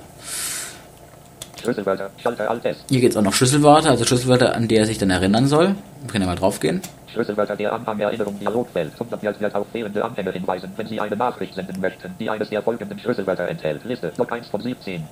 [1.61, 2.77] Schlüsselwörter, Schalter Alt S.
[2.89, 5.75] Hier geht es auch noch Schlüsselwörter, also Schlüsselwörter, an die er sich dann erinnern soll.
[6.01, 6.81] Wir können ja mal draufgehen.
[7.13, 8.93] Schlüsselwörter der Anhang Erinnerung Dialogfeld.
[8.99, 12.63] Unterbild wird auf fehlende Anhänge hinweisen, wenn Sie eine Nachricht senden möchten, die eines der
[12.63, 13.83] folgenden Schlüsselwörter enthält.
[13.85, 15.03] Liste, Log 1 von 17.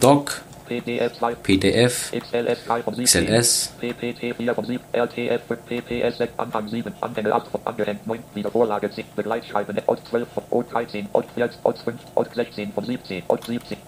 [0.00, 3.26] Doc, PDF 2, PDF, XLS 3 von 17.
[3.26, 8.06] XLS, PPT 4 von 7, RTF 5, PPS 6, Anhang 7, Anhänge 8 von angehängt
[8.06, 12.34] 9, wieder Vorlage 10, Begleitschreiben, Ot 12 von Ot 13, Ot 14, Ot 5, Ot
[12.34, 13.78] 16 von 17, Ot 17.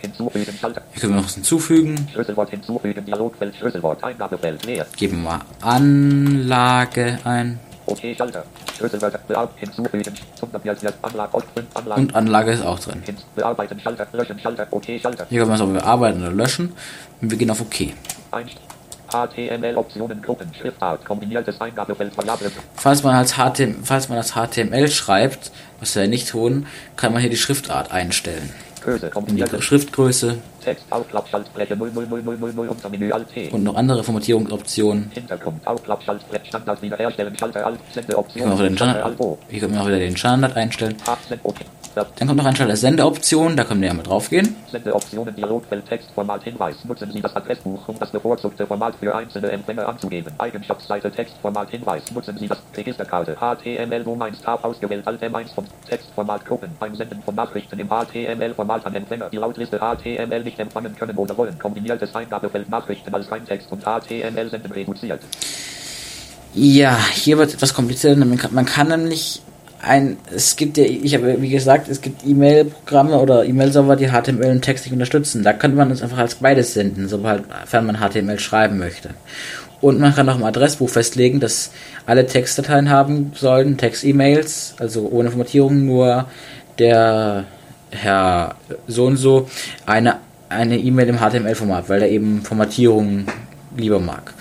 [0.00, 0.82] Hinzufügen, Schalter.
[0.92, 2.08] hier können wir noch was hinzufügen.
[2.12, 4.86] Schlüsselwort hinzufügen, Dialogfeld, Schlüsselwort, Eingabefeld, leer.
[4.96, 7.58] Geben wir Anlage ein.
[7.90, 8.44] Okay, Schalter.
[8.76, 12.00] Schlüsselwörter, bearbeiten, hinzufügen, Sonderbild, Anlage, Ot 5, Anlage.
[12.00, 13.02] Und Anlage ist auch drin.
[13.34, 15.26] Bearbeiten, Schalter, löschen, Schalter, okay, Schalter.
[15.28, 16.74] Hier können wir es auch bearbeiten oder löschen.
[17.20, 17.92] Und wir gehen auf OK.
[19.10, 25.50] HTML-Optionen, Gruppen, Schriftart, kombiniertes Eingabefeld, Variable, Falls man als HTML, falls man als HTML schreibt,
[25.80, 28.50] was wir ja nicht tun, kann man hier die Schriftart einstellen.
[28.84, 30.38] Größe, In die Schriftgröße.
[30.68, 33.48] Text, Aufklappschaltfläche 00000 unter Menü Alt T.
[33.48, 35.10] Und noch andere Formatierungsoptionen.
[35.14, 38.50] Hintergrund, Aufklappschaltfläche, Standard wiederherstellen, Schalter Alt, Sendeoption.
[39.48, 40.96] Hier können wir auch wieder den Standard einstellen.
[41.42, 41.64] Okay.
[41.94, 44.54] Dann kommt noch ein Schalter Sendeoptionen, da können wir ja mal drauf gehen.
[44.70, 46.84] Sendeoptionen, Dialogfeld, Textformat, Hinweis.
[46.84, 50.32] Nutzen Sie das Adressbuch, um das bevorzugte Format für einzelne Empfänger anzugeben.
[50.38, 52.12] Eigenschaftsseite, Textformat, Hinweis.
[52.12, 56.70] Nutzen Sie das Registerkarte, HTML, wo 1 Tab ausgewählt, Alt M1 vom Textformat Gruppen.
[56.78, 61.36] Beim Senden von Nachrichten im HTML-Format an Empfänger, die Lautliste HTML nicht empfangen können oder
[61.36, 61.58] wollen.
[61.58, 65.20] Kombiniertes Eingabefeld Nachrichten als Reintext und HTML senden reduziert.
[66.54, 68.24] Ja, hier wird etwas komplizierter.
[68.24, 69.42] Man kann nämlich
[69.80, 74.50] ein, es gibt ja, ich habe wie gesagt, es gibt E-Mail-Programme oder E-Mail-Server, die HTML
[74.50, 75.42] und Text nicht unterstützen.
[75.44, 79.10] Da könnte man es einfach als beides senden, sobald man HTML schreiben möchte.
[79.80, 81.70] Und man kann auch im Adressbuch festlegen, dass
[82.06, 86.26] alle Textdateien haben sollen, Text-E-Mails, also ohne Formatierung, nur
[86.78, 87.44] der
[87.90, 88.56] Herr
[88.88, 89.48] so und so
[89.86, 90.16] eine
[90.48, 93.26] eine E-Mail im HTML-Format, weil er eben Formatierung
[93.76, 94.34] lieber mag.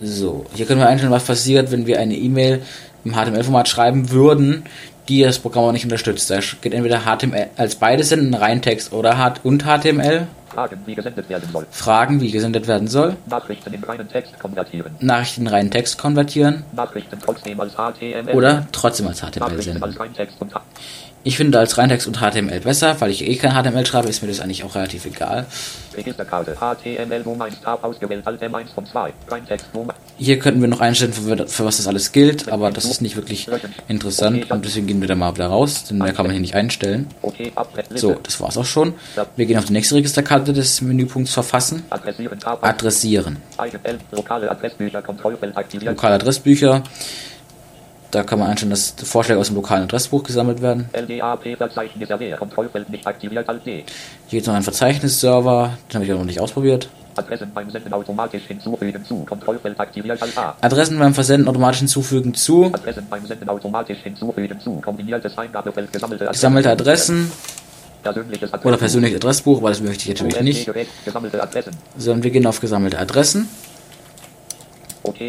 [0.00, 2.62] So, hier können wir einstellen, was passiert, wenn wir eine E-Mail
[3.04, 4.64] im HTML-Format schreiben würden,
[5.08, 6.30] die das Programm auch nicht unterstützt.
[6.30, 10.26] Da geht entweder HTML als beides sind, rein Text oder H und HTML.
[10.48, 11.66] Fragen, wie gesendet werden soll.
[11.70, 13.16] Fragen, wie gesendet werden soll.
[13.26, 14.92] Nachrichten in reinen Text konvertieren.
[15.00, 16.62] Nachrichten in reinen Text konvertieren.
[16.72, 18.34] Nachrichten trotzdem als HTML.
[18.34, 19.82] Oder trotzdem als HTML senden.
[19.82, 19.96] Als
[21.24, 24.28] ich finde als Reintext und HTML besser, weil ich eh kein HTML schreibe, ist mir
[24.28, 25.46] das eigentlich auch relativ egal.
[25.96, 29.12] Registerkarte HTML Nummer 1 Tab ausgewählt Alt M1 von 2.
[29.28, 29.94] Reintext Nummer.
[30.18, 33.16] Hier könnten wir noch einstellen, für, für, was das alles gilt, aber das ist nicht
[33.16, 33.48] wirklich
[33.88, 36.54] interessant und deswegen gehen wir da mal wieder raus, denn mehr kann man hier nicht
[36.54, 37.08] einstellen.
[37.94, 38.94] So, das war's auch schon.
[39.36, 41.84] Wir gehen auf die nächste Registerkarte des Menüpunkts Verfassen.
[42.68, 43.38] Adressieren.
[45.90, 46.82] Lokale Adressbücher.
[48.14, 50.88] Da kann man einstellen, dass Vorschläge aus dem lokalen Adressbuch gesammelt werden.
[50.92, 51.06] Hier
[54.30, 56.88] gibt noch einen Verzeichnisserver, den habe ich auch noch nicht ausprobiert.
[57.16, 59.24] Adressen beim Senden automatisch hinzufügen zu.
[59.24, 60.54] Kontrollfeld aktiviert als A.
[60.60, 62.66] Adressen beim Versenden automatisch hinzufügen zu.
[62.66, 64.80] Adressen beim Senden automatisch hinzufügen zu.
[64.80, 66.34] Kombiniertes Eingabefeld gesammelte Adressen.
[66.34, 67.32] Gesammelte Adressen.
[68.62, 70.70] Oder persönliches Adressbuch, aber das möchte ich natürlich nicht.
[71.96, 73.48] Sondern wir gehen auf gesammelte Adressen.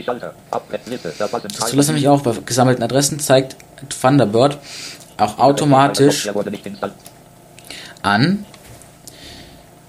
[0.03, 3.55] Das zulässt nämlich auch bei gesammelten Adressen zeigt
[3.89, 4.57] Thunderbird
[5.17, 6.29] auch automatisch
[8.01, 8.45] an.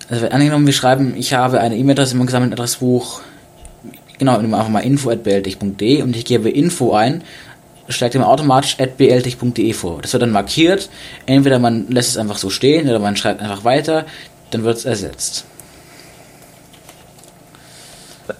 [0.09, 3.23] Also wenn angenommen, wir schreiben, ich habe eine E-Mail-Adresse im gesammelten Adressbuch,
[4.19, 7.25] genau, nehmen wir einfach mal info.bltich.de und ich gebe Info ein,
[7.89, 10.01] schlägt ihm automatisch bltich.de vor.
[10.03, 10.91] Das wird dann markiert.
[11.27, 14.07] Entweder man lässt es einfach so stehen oder man schreibt einfach weiter,
[14.51, 15.45] dann wird es ersetzt.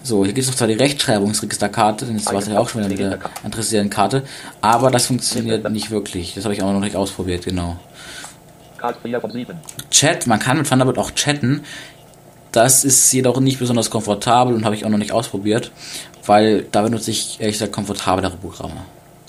[0.03, 3.05] So, hier gibt es noch zwar die Rechtschreibungsregisterkarte, denn das war ja auch schon wieder
[3.05, 4.23] eine interessierende Karte,
[4.61, 6.33] aber das funktioniert nicht wirklich.
[6.35, 7.77] Das habe ich auch noch nicht ausprobiert, genau.
[9.91, 11.63] Chat, man kann mit Thunderbird auch chatten.
[12.51, 15.71] Das ist jedoch nicht besonders komfortabel und habe ich auch noch nicht ausprobiert,
[16.25, 18.81] weil da benutze ich ehrlich gesagt komfortablere Programme.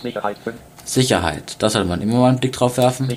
[0.03, 0.57] Sicherheit 5.
[0.85, 3.09] Sicherheit, das sollte man immer mal einen Blick drauf werfen.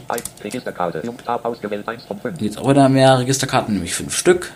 [2.40, 4.52] Jetzt auch wieder mehr Registerkarten, nämlich fünf Stück.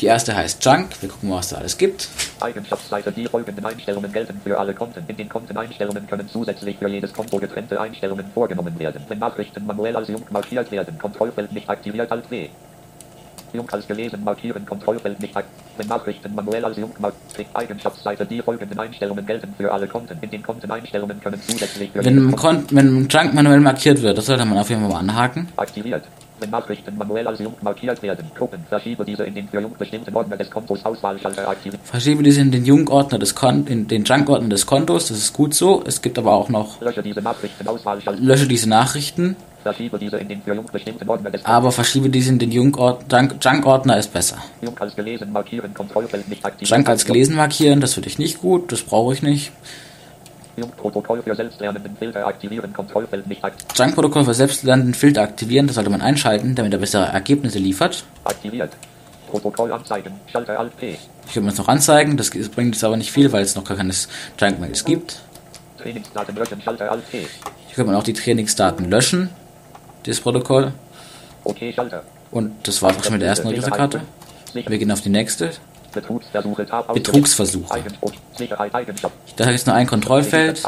[0.00, 0.90] Die erste heißt Junk.
[1.00, 2.08] Wir gucken mal, was da alles gibt.
[2.40, 3.10] Eigenschaftsseite.
[3.10, 5.02] Die folgenden Einstellungen gelten für alle Konten.
[5.08, 9.02] In den Konteneinstellungen können zusätzlich für jedes Konto getrennte Einstellungen vorgenommen werden.
[9.08, 12.48] Wenn Nachrichten manuell als Junk markiert werden, Kontrollfeld nicht aktiviert als W.
[13.52, 15.64] Junk als gelesen markieren, Kontrollfeld nicht aktiviert.
[15.78, 18.26] Wenn Nachrichten manuell als Junk markiert, Eigenschaftsseite.
[18.26, 20.18] Die folgenden Einstellungen gelten für alle Konten.
[20.20, 24.44] In den Konteneinstellungen können zusätzlich für wenn, Konten, wenn Junk manuell markiert wird, das sollte
[24.44, 25.48] man auf jeden Fall mal anhaken.
[25.56, 26.04] Aktiviert.
[26.40, 30.14] Wenn Nachrichten manuell als Junk markiert werden, Gruppen, verschiebe diese in den für Junk bestimmten
[30.14, 31.80] Ordner des Kontos Auswahlschalter aktivieren.
[31.82, 35.54] Verschiebe diese in den Junk-Ordner des Kon in den Junk-Ordner des Kontos, das ist gut
[35.54, 35.82] so.
[35.84, 38.22] Es gibt aber auch noch Lösche diese Nachrichten Auswahlschalter.
[38.22, 39.36] Lösche diese Nachrichten.
[39.64, 41.56] Verschiebe diese in den für Junk bestimmten Ordner des Kontos.
[41.56, 44.38] Aber verschiebe diese in den Junk-Ordner ist besser.
[44.62, 46.78] Junk als gelesen markieren, Kontrollfeld nicht aktivieren.
[46.78, 49.50] Junk als gelesen markieren, das finde ich nicht gut, das brauche ich nicht.
[50.58, 53.74] Junk-Protokoll für selbstlernenden Filter aktivieren, Kontrollfeld nicht aktivieren.
[53.76, 58.04] Junk-Protokoll für selbstlernenden Filter aktivieren, das sollte man einschalten, damit er bessere Ergebnisse liefert.
[58.24, 58.72] Aktiviert.
[59.30, 60.96] Protokoll anzeigen, Schalter Alt P.
[61.26, 63.64] Ich würde mir das noch anzeigen, das bringt jetzt aber nicht viel, weil es noch
[63.64, 63.92] gar keine
[64.38, 65.20] Junk-Mails gibt.
[65.78, 67.18] Trainingsdaten löschen, Schalter Alt P.
[67.18, 69.30] Hier kann man auch die Trainingsdaten löschen,
[70.06, 70.72] dieses Protokoll.
[71.44, 72.02] Okay, Schalter.
[72.30, 74.02] Und das war auch schon mit der ersten Registerkarte.
[74.54, 75.50] Wir gehen auf die nächste.
[75.92, 77.82] Betrugsversuche.
[79.36, 80.62] Da ist nur ein Kontrollfeld.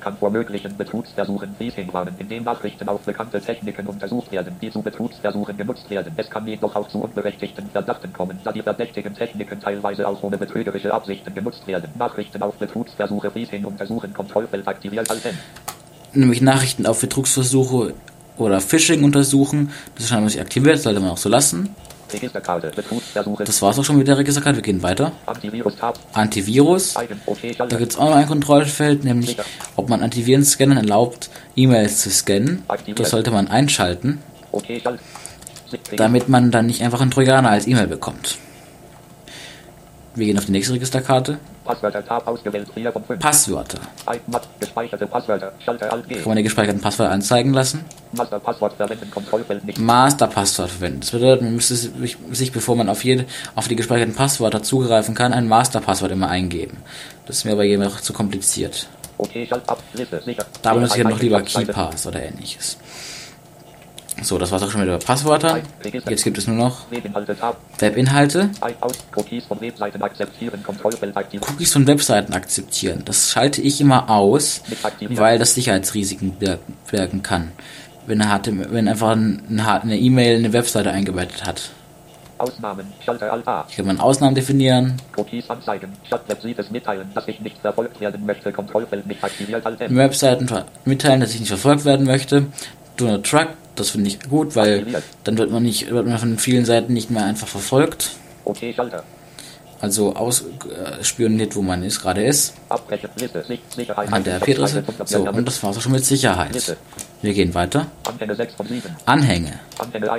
[0.00, 4.82] Kann vor möglichen Betrugsversuchen Phishing warnen, indem Nachrichten auf bekannte Techniken untersucht werden, die zu
[4.82, 6.12] Betrugsversuchen genutzt werden.
[6.16, 10.38] Es kann jedoch auch zu unberechtigten Verdachten kommen, da die verdächtigen Techniken teilweise auch ohne
[10.38, 11.90] betrügerische Absichten genutzt werden.
[11.98, 15.38] Nachrichten auf Betrugsversuche Phishing untersuchen Kontrollfeld aktiviert als N.
[16.12, 17.94] Nämlich Nachrichten auf Betrugsversuche
[18.36, 19.70] oder Phishing untersuchen.
[19.94, 21.74] Das ist scheinbar nicht aktiviert, sollte man auch so lassen.
[23.44, 24.58] Das war's auch schon mit der Registerkarte.
[24.58, 25.12] Wir gehen weiter.
[26.12, 26.94] Antivirus.
[26.94, 29.36] Da gibt es auch noch ein Kontrollfeld, nämlich
[29.76, 32.64] ob man Antivirenscannern erlaubt, E-Mails zu scannen.
[32.96, 34.20] Das sollte man einschalten,
[35.96, 38.38] damit man dann nicht einfach einen Trojaner als E-Mail bekommt.
[40.18, 41.38] Wir gehen auf die nächste Registerkarte.
[41.64, 43.20] Passwörter Tab ausgewählt 4 von 5.
[43.20, 43.78] Passwörter.
[44.58, 45.52] Gespeicherte Passwörter.
[45.64, 46.16] Schalter Alt G.
[46.16, 47.84] Kann man die gespeicherten Passwörter anzeigen lassen?
[48.12, 49.78] Master Passwort verwenden, Kontrollfeld nicht.
[49.78, 51.00] Master Passwort verwenden.
[51.00, 55.32] Das bedeutet, man müsste sich, bevor man auf jede, auf die gespeicherten Passwörter zugreifen kann,
[55.32, 56.78] ein Master Passwort immer eingeben.
[57.26, 58.88] Das ist mir aber jedem noch zu kompliziert.
[59.18, 60.46] Okay, schalt ab, Liste, sicher.
[60.62, 62.76] Da benutze ich noch lieber KeyPass oder ähnliches.
[64.22, 65.62] So, das war's auch schon mit den Passwörtern.
[66.08, 66.86] Jetzt gibt es nur noch
[67.78, 68.50] Webinhalte.
[69.16, 69.60] Cookies von
[71.86, 73.02] Webseiten akzeptieren.
[73.04, 74.62] Das schalte ich immer aus,
[75.08, 76.36] weil das Sicherheitsrisiken
[76.90, 77.52] wirken kann.
[78.06, 81.70] Wenn er hatte, wenn einfach eine E-Mail eine Webseite eingebettet hat.
[82.38, 82.86] Ausnahmen.
[83.04, 83.66] Schalter Alt A.
[83.68, 84.94] Hier kann man Ausnahmen definieren.
[85.16, 85.92] Cookies anzeigen.
[86.06, 88.52] Statt Webseiten mitteilen, dass ich nicht verfolgt werden möchte.
[88.52, 89.66] Kontrollfeld nicht aktiviert.
[89.66, 90.48] Alt Webseiten
[90.84, 92.46] mitteilen, dass ich nicht verfolgt werden möchte.
[92.98, 94.86] Do not track das finde ich gut, weil
[95.24, 98.16] dann wird man nicht, wird man von vielen Seiten nicht mehr einfach verfolgt.
[98.44, 99.04] Okay, Schalter.
[99.80, 102.54] Also ausspioniert, äh, wo man ist, gerade ist.
[102.68, 104.82] An der IP-Adresse.
[105.04, 106.52] So, und das war es auch schon mit Sicherheit.
[106.52, 106.76] Liste.
[107.22, 107.86] Wir gehen weiter.
[108.04, 108.96] Anhänge 6 von 7.
[109.06, 109.60] Anhänge.
[109.78, 110.10] Anhänge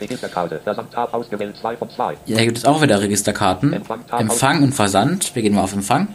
[0.00, 2.16] Registerkarte, Versandtab ausgewählt 2 von 2.
[2.24, 3.74] Ja, hier gibt es auch wieder Registerkarten.
[3.74, 5.34] Empfang, Empfang und Versand.
[5.34, 6.08] Wir gehen mal auf Empfang.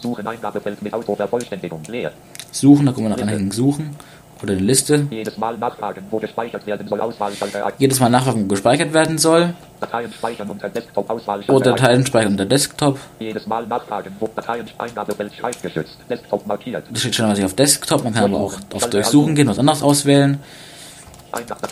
[0.00, 2.10] Suchen Eingabefeld mit Autovervollständigung, leer.
[2.50, 3.96] Suchen, da kommen wir nach Anhängen suchen
[4.42, 5.06] oder eine Liste.
[5.10, 7.00] Jedes Mal nachfragen, wo gespeichert werden soll.
[7.00, 7.72] Auswahlschalter.
[7.78, 9.54] Jedes Mal nachfragen, wo gespeichert werden soll.
[9.80, 11.10] Dateien speichern unter Desktop.
[11.10, 11.54] Auswahlschalter.
[11.54, 12.98] Oder Dateien speichern unter Desktop.
[13.18, 15.96] Jedes Mal nachfragen, wo Dateien Eingabefeld schreibgeschützt.
[16.08, 16.84] Desktop markiert.
[16.90, 18.04] Das steht schon mal auf Desktop.
[18.04, 20.40] Man kann aber auch auf Durchsuchen gehen, was anderes auswählen.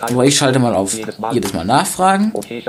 [0.01, 2.31] Aber ich schalte mal auf jedes Mal, jedes mal nachfragen.
[2.33, 2.65] Okay,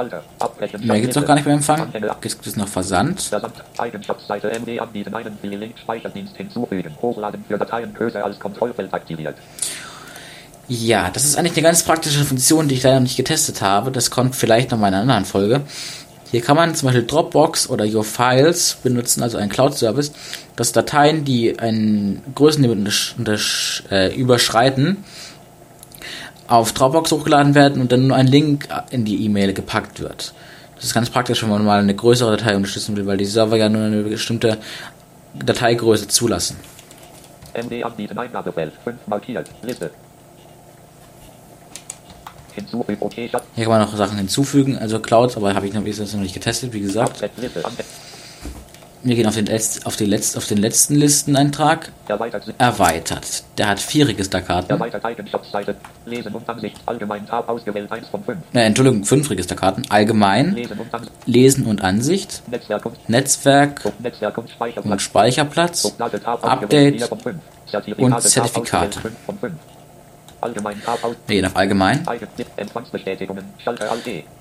[0.80, 1.88] Mehr gibt es noch gar nicht beim Empfang.
[1.94, 3.22] Jetzt gibt es noch Versand.
[3.22, 3.54] Versand.
[3.78, 6.94] Eigenschaftsseite MD anbieten einen Link Speicherdienst hinzufügen.
[7.02, 9.36] Hochladen für Dateien größer als Kontrollfeld aktiviert.
[10.74, 13.92] Ja, das ist eigentlich eine ganz praktische Funktion, die ich leider noch nicht getestet habe.
[13.92, 15.64] Das kommt vielleicht noch mal in einer anderen Folge.
[16.32, 20.14] Hier kann man zum Beispiel Dropbox oder Your Files benutzen, also ein Cloud-Service,
[20.56, 23.16] dass Dateien, die einen Größenlimit
[23.92, 25.04] äh, überschreiten,
[26.48, 30.34] auf Dropbox hochgeladen werden und dann nur ein Link in die E-Mail gepackt wird.
[30.76, 33.58] Das ist ganz praktisch, wenn man mal eine größere Datei unterstützen will, weil die Server
[33.58, 34.58] ja nur eine bestimmte
[35.34, 36.56] Dateigröße zulassen.
[37.62, 39.92] MD anbieten Eingabefeld 5 markiert Liste
[42.56, 46.74] Hier kann man noch Sachen hinzufügen, also Clouds, aber habe ich noch, noch nicht getestet,
[46.74, 47.22] wie gesagt.
[49.04, 49.50] Wir gehen auf den,
[49.84, 51.92] auf, die Letz-, auf den letzten Listeneintrag.
[52.08, 52.54] Erweitert.
[52.60, 53.44] Erweitert.
[53.58, 54.70] Der hat vier Registerkarten.
[54.70, 55.76] Erweitert Eigenschaftsseite.
[56.06, 56.78] Lesen und Ansicht.
[56.86, 58.38] Allgemein Tab ausgewählt 1 von 5.
[58.54, 59.86] Äh, Entschuldigung, fünf Registerkarten.
[59.90, 60.54] Allgemein.
[60.54, 62.44] Lesen und, An Lesen und Ansicht.
[62.48, 64.92] Netzwerk und, Netzwerk, Netzwerk und Speicherplatz.
[64.92, 65.94] Und Speicherplatz
[66.44, 67.10] Update.
[67.98, 69.00] Und Zertifikate.
[70.42, 70.82] Allgemein
[71.28, 72.06] gehen auf Allgemein.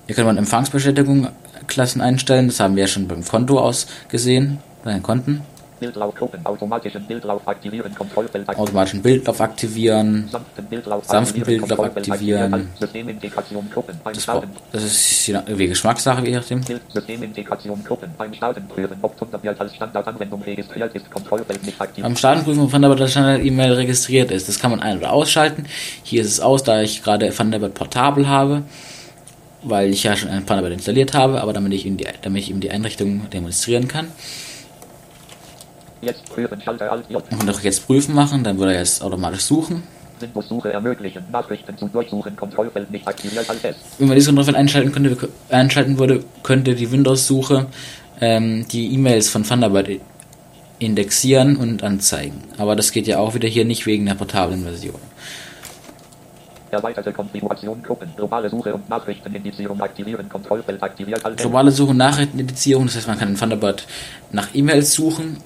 [0.07, 1.29] Hier kann man Empfangsbestätigungen
[1.67, 2.47] Klassen einstellen.
[2.47, 5.41] Das haben wir ja schon beim Konto aus gesehen, bei den Konten.
[5.81, 8.67] Bildlaufgruppen, automatischen Bildlauf aktivieren, Kontrollfeld aktivieren.
[8.67, 10.29] Automatischen Bildlauf aktivieren.
[10.31, 12.69] Sanften Bildlauf, Sanften Bildlauf aktivieren.
[12.79, 14.25] Systemintegration Gruppen beim das.
[14.71, 16.61] Das ist irgendwie Geschmackssache, je nachdem.
[16.93, 22.03] Systemintegration Gruppen beim Starten prüfen, ob Thunderbird als Standardanwendung registriert ist, Kontrollfeld nicht aktiv.
[22.03, 24.47] Beim Starten prüfen, ob Thunderbird als Standard-E-Mail registriert ist.
[24.47, 25.65] Das kann man ein- oder ausschalten.
[26.03, 28.61] Hier ist es aus, da ich gerade Thunderbird portabel habe
[29.63, 32.49] weil ich ja schon ein Thunderbird installiert habe, aber damit ich ihm die, damit ich
[32.49, 34.07] ihm die Einrichtung demonstrieren kann.
[36.01, 37.23] Jetzt prüfen, Schalter Alt J.
[37.31, 39.83] Und auch jetzt prüfen machen, dann würde er jetzt automatisch suchen.
[40.19, 43.75] Windows-Suche ermöglichen, Nachrichten zu durchsuchen, Kontrollfeld nicht aktiviert als S.
[43.97, 47.67] Wenn man dieses Kontrollfeld einschalten, könnte, einschalten würde, könnte die Windows-Suche
[48.19, 49.99] ähm, die E-Mails von Thunderbird
[50.79, 52.43] indexieren und anzeigen.
[52.57, 54.99] Aber das geht ja auch wieder hier nicht wegen der portablen Version.
[56.71, 61.21] Erweiterte Konfiguration Gruppen, globale Suche und Nachrichtenindizierung aktivieren, Kontrollfeld aktiviert.
[61.37, 63.85] Globale Suche und Nachrichtenindizierung, das heißt, man kann in Thunderbird
[64.31, 65.37] nach E-Mails suchen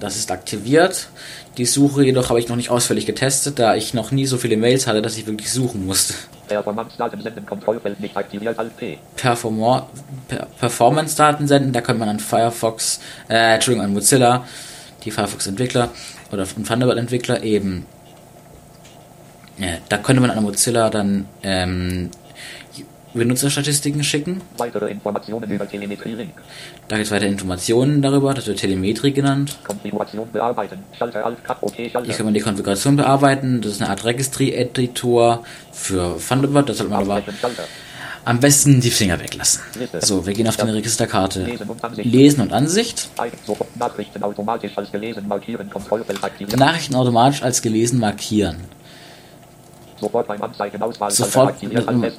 [0.00, 1.08] das ist aktiviert.
[1.56, 4.56] Die Suche jedoch habe ich noch nicht ausführlich getestet, da ich noch nie so viele
[4.56, 6.14] Mails hatte, dass ich wirklich suchen musste.
[6.48, 8.98] Performance-Daten senden, Kontrollfeld nicht aktiviert als P.
[9.16, 9.82] Perform
[10.28, 14.44] per Performance-Daten senden, da könnte man an Firefox, äh, Entschuldigung, an Mozilla,
[15.04, 15.90] die Firefox-Entwickler
[16.32, 17.86] oder Thunderbird-Entwickler eben,
[19.58, 22.10] ja, da könnte man an Mozilla dann ähm,
[23.14, 24.42] Benutzerstatistiken schicken.
[24.58, 26.32] Weitere Informationen über Telemetrie-Link.
[26.88, 29.56] Da gibt es weitere Informationen darüber, das wird Telemetrie genannt.
[29.64, 30.78] Konfiguration bearbeiten.
[30.98, 32.02] Schalter Alt Tab OK Schalter.
[32.04, 33.60] Hier kann man die Konfiguration bearbeiten.
[33.60, 36.68] Das ist eine Art Registry-Editor für Thunderbird.
[36.68, 37.22] Das sollte man aber
[38.24, 39.62] am besten die Finger weglassen.
[40.00, 41.46] So, wir gehen auf die Registerkarte.
[41.96, 43.10] Lesen und Ansicht.
[43.78, 45.68] Nachrichten automatisch als gelesen markieren.
[45.68, 46.20] Kontrollfeld
[46.56, 48.56] Nachrichten automatisch als gelesen markieren.
[50.00, 51.56] Sofort beim Anzeigen Auswahl sofort,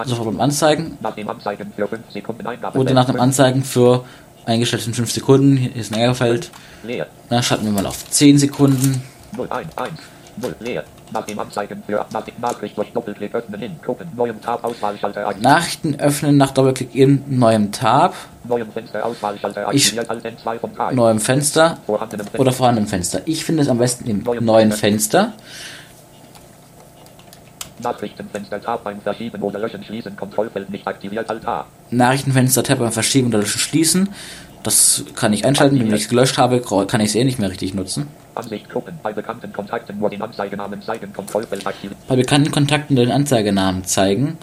[0.06, 0.98] sofort beim Anzeigen.
[1.02, 2.80] Nach dem Anzeigen für 5 Sekunden Eingabe.
[2.80, 4.06] Oder nach dem Anzeigen für
[4.46, 5.58] eingestellt in 5 Sekunden.
[5.58, 6.52] Hier ist ein Ärgerfeld.
[6.84, 7.08] Leer.
[7.30, 9.04] Dann schalten wir mal auf 10 Sekunden.
[9.36, 9.92] 0, 1, 1,
[10.38, 10.84] 0, leer.
[11.12, 15.28] Nach dem Anzeigen für nach dem Nachricht durch Doppelklick öffnen in Gruppen, neuem Tab, Auswahlschalter
[15.28, 15.44] aktiviert.
[15.44, 18.16] Nachrichten öffnen nach Doppelklick in neuem Tab.
[18.44, 20.94] Neuem Fenster, Auswahlschalter aktiviert, Alt N2 von 3.
[20.94, 21.78] Neuem Fenster.
[21.86, 22.40] Vorhandenem Fenster.
[22.40, 23.22] Oder vorhandenem Fenster.
[23.26, 25.34] Ich finde es am besten im neuen Fenster.
[27.80, 31.66] Nachrichtenfenster Tab beim Verschieben oder Löschen schließen, Kontrollfeld nicht aktiviert, Alt A.
[31.92, 34.10] Nachrichtenfenster Tab beim Verschieben oder Löschen schließen.
[34.64, 35.80] Das kann ich einschalten.
[35.80, 38.08] Wenn ich es gelöscht habe, kann ich es eh nicht mehr richtig nutzen.
[38.34, 42.00] Ansicht Gruppen, bei bekannten Kontakten nur den Anzeigenamen zeigen, Kontrollfeld aktiviert.
[42.08, 44.38] Bei bekannten Kontakten den Anzeigenamen zeigen.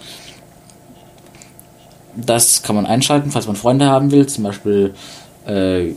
[2.15, 4.27] Das kann man einschalten, falls man Freunde haben will.
[4.27, 4.95] Zum Beispiel
[5.47, 5.95] äh,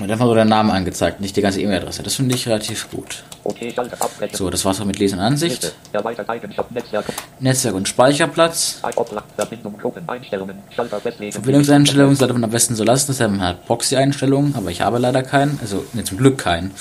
[0.00, 2.02] wird einfach nur der Name angezeigt, nicht die ganze E-Mail-Adresse.
[2.02, 3.22] Das finde ich relativ gut.
[4.32, 5.72] So, das war's auch mit Lesen und Ansicht.
[7.40, 8.80] Netzwerk, und Speicherplatz.
[11.32, 13.08] Verbindungseinstellungen sollte man am besten so lassen.
[13.08, 15.58] Das haben halt Proxy-Einstellungen, aber ich habe leider keinen.
[15.60, 16.72] Also, ne, zum Glück keinen.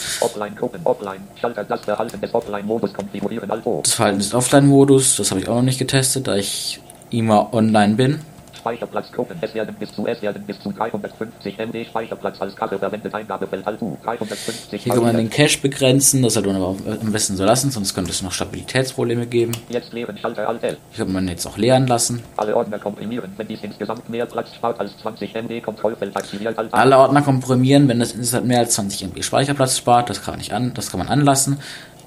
[3.83, 7.95] Das Verhalten des Offline-Modus, das habe ich auch noch nicht getestet, da ich immer online
[7.95, 8.21] bin.
[8.59, 12.77] Speicherplatz Gruppen, es werden bis zu, es werden bis zu 350 MB Speicherplatz als Karte
[12.77, 16.75] verwendet, Eingabefeld Alt U, 350 Hier kann man den Cache begrenzen, das sollte man aber
[17.01, 19.53] am besten so lassen, sonst könnte es noch Stabilitätsprobleme geben.
[19.69, 20.77] Jetzt leeren, Schalter Alt L.
[20.91, 22.21] Hier kann man jetzt auch leeren lassen.
[22.37, 26.73] Alle Ordner komprimieren, wenn dies insgesamt mehr Platz spart als 20 MB, Kontrollfeld aktiviert, Alt.
[26.73, 30.53] Alle Ordner komprimieren, wenn das insgesamt mehr als 20 MB Speicherplatz spart, das kann, ich
[30.53, 31.59] an, das kann man anlassen.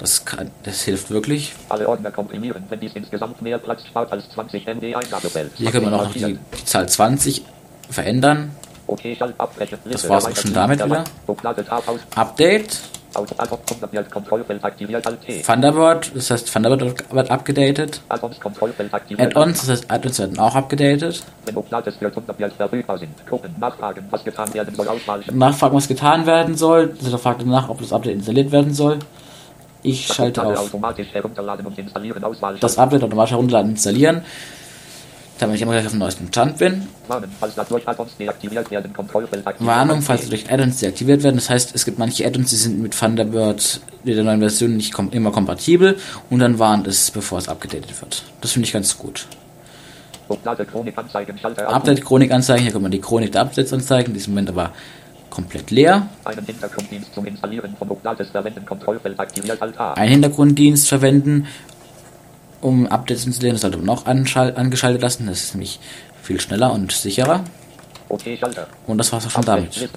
[0.02, 1.52] Das, kann, das hilft wirklich.
[1.68, 5.52] Alle Ordner komprimieren, wenn dies insgesamt mehr Platz spart als 20 MB, Eingabefeld.
[5.54, 7.44] Hier man auch noch die, die Zahl 20
[7.88, 8.50] verändern.
[8.88, 9.16] Okay.
[9.84, 11.04] Das war's auch schon damit wieder.
[12.16, 12.80] Update.
[15.46, 18.00] Thunderbird, das heißt Thunderbird wird abgedatet.
[18.08, 21.22] Add-ons das heißt Add-ons werden auch abgedatet.
[23.60, 24.86] Nachfragen, was getan werden soll.
[25.32, 26.96] Nachfragen, was getan werden soll.
[27.04, 28.98] Also fragt nach, ob das Update installiert werden soll.
[29.82, 31.76] Ich schalte auf das Update automatisch herunterladen und
[33.72, 34.22] installieren,
[35.38, 36.86] damit ich immer gleich auf dem neuesten Stand bin.
[37.08, 38.16] Warnung, falls durch Add-ons
[40.78, 41.36] deaktiviert werden.
[41.36, 44.92] Das heißt, es gibt manche Add-ons, die sind mit Thunderbird mit der neuen Version nicht
[44.92, 45.96] kom immer kompatibel
[46.30, 48.22] und dann warnt es, bevor es abgedatet wird.
[48.40, 49.26] Das finde ich ganz gut.
[50.28, 51.38] Oblade Chronik anzeigen.
[51.44, 54.70] Update Chronik anzeigen, hier kann man die Chronik der Updates anzeigen, in diesem Moment aber
[55.32, 56.08] komplett leer.
[56.24, 59.94] Einen Hintergrunddienst zum Installieren von Oblades verwenden, Kontrollfeld aktiviert, Alt A.
[59.94, 61.46] Einen Hintergrunddienst verwenden,
[62.60, 63.54] um Updates zu installieren.
[63.54, 65.26] Das sollte man auch angeschaltet lassen.
[65.26, 65.80] Das ist nämlich
[66.22, 67.44] viel schneller und sicherer.
[68.10, 68.66] Okay, Schalter.
[68.86, 69.88] Und das war's auch schon damit.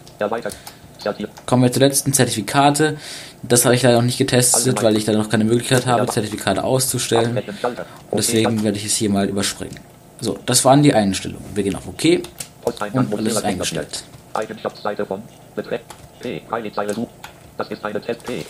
[1.45, 2.97] Kommen wir zur letzten Zertifikate.
[3.43, 6.63] Das habe ich leider noch nicht getestet, weil ich da noch keine Möglichkeit habe, Zertifikate
[6.63, 7.37] auszustellen.
[7.37, 9.79] Und deswegen werde ich es hier mal überspringen.
[10.21, 11.45] So, das waren die Einstellungen.
[11.53, 12.23] Wir gehen auf OK
[12.63, 14.03] und alles ist eingestellt.
[14.35, 15.21] Eigenschaftsseite von
[15.55, 15.81] Betreff
[16.19, 16.41] P.
[16.73, 17.09] Zeile suchen.
[17.57, 18.45] Das ist eine Test P.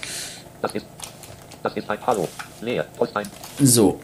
[0.62, 0.86] Das ist.
[1.64, 2.28] Das ist ein Hallo.
[2.62, 2.86] Leer.
[2.98, 3.28] Postein.
[3.60, 4.00] So.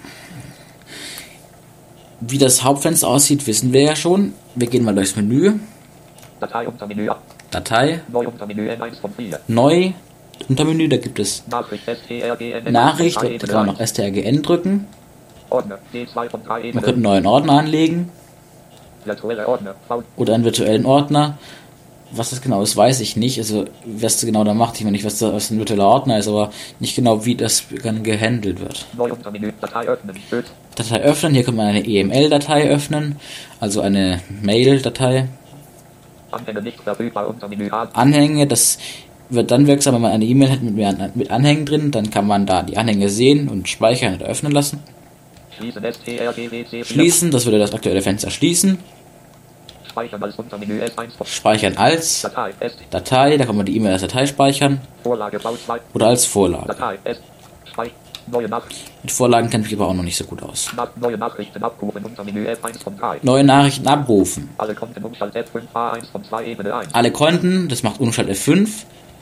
[2.19, 4.34] Wie das Hauptfenster aussieht, wissen wir ja schon.
[4.55, 5.53] Wir gehen mal durchs Menü.
[6.39, 7.21] Datei unter Menü ab.
[7.51, 9.39] Datei, Neu unter Menü N1 von 4.
[9.47, 9.91] neu,
[10.47, 12.71] Untermenü, da gibt es Nachricht STRGN.
[12.71, 14.88] Nachricht, da kann man noch strgn drücken.
[15.49, 15.79] Ordner.
[15.93, 18.09] D2 von 3 Man könnte einen neuen Ordner anlegen
[19.03, 19.75] Virtuelle Ordner.
[19.88, 20.03] V.
[20.15, 21.38] oder einen virtuellen Ordner.
[22.14, 23.38] Was das genau ist, weiß ich nicht.
[23.38, 26.18] Also, was das genau da macht, ich meine nicht, was das was ein virtueller Ordner
[26.18, 28.86] ist, aber nicht genau, wie das dann gehandelt wird.
[29.62, 30.16] Datei öffnen.
[30.30, 30.45] Bild.
[30.76, 33.16] Datei öffnen, hier kann man eine EML-Datei öffnen,
[33.59, 35.28] also eine Mail-Datei.
[36.32, 37.84] Anhänge nicht verfügbar unter Menü A.
[37.93, 38.78] Anhänge, das
[39.30, 42.28] wird dann wirksam, wenn man eine E-Mail hat mit, mehr- mit Anhängen drin, dann kann
[42.28, 44.80] man da die Anhänge sehen und speichern und öffnen lassen.
[46.84, 48.80] Schließen, das würde das aktuelle Fenster schließen.
[49.91, 52.53] Speichern als unter Menü S1 von Speichern als Datei.
[52.89, 55.79] Datei, da kann man die E-Mail als Datei speichern Vorlage V2.
[55.93, 56.67] oder als Vorlage.
[56.67, 56.97] Datei.
[58.27, 58.47] Neue.
[59.01, 60.71] Mit Vorlagen kenne ich aber auch noch nicht so gut aus.
[60.77, 63.19] Nach neue Nachrichten abrufen unter Menü F1 von 3.
[63.23, 64.49] Neue Nachrichten abrufen.
[64.57, 66.93] Alle Konten Umschalt F5 A1 von 2 Ebene 1.
[66.93, 68.69] Alle Konten, das macht Umschalt F5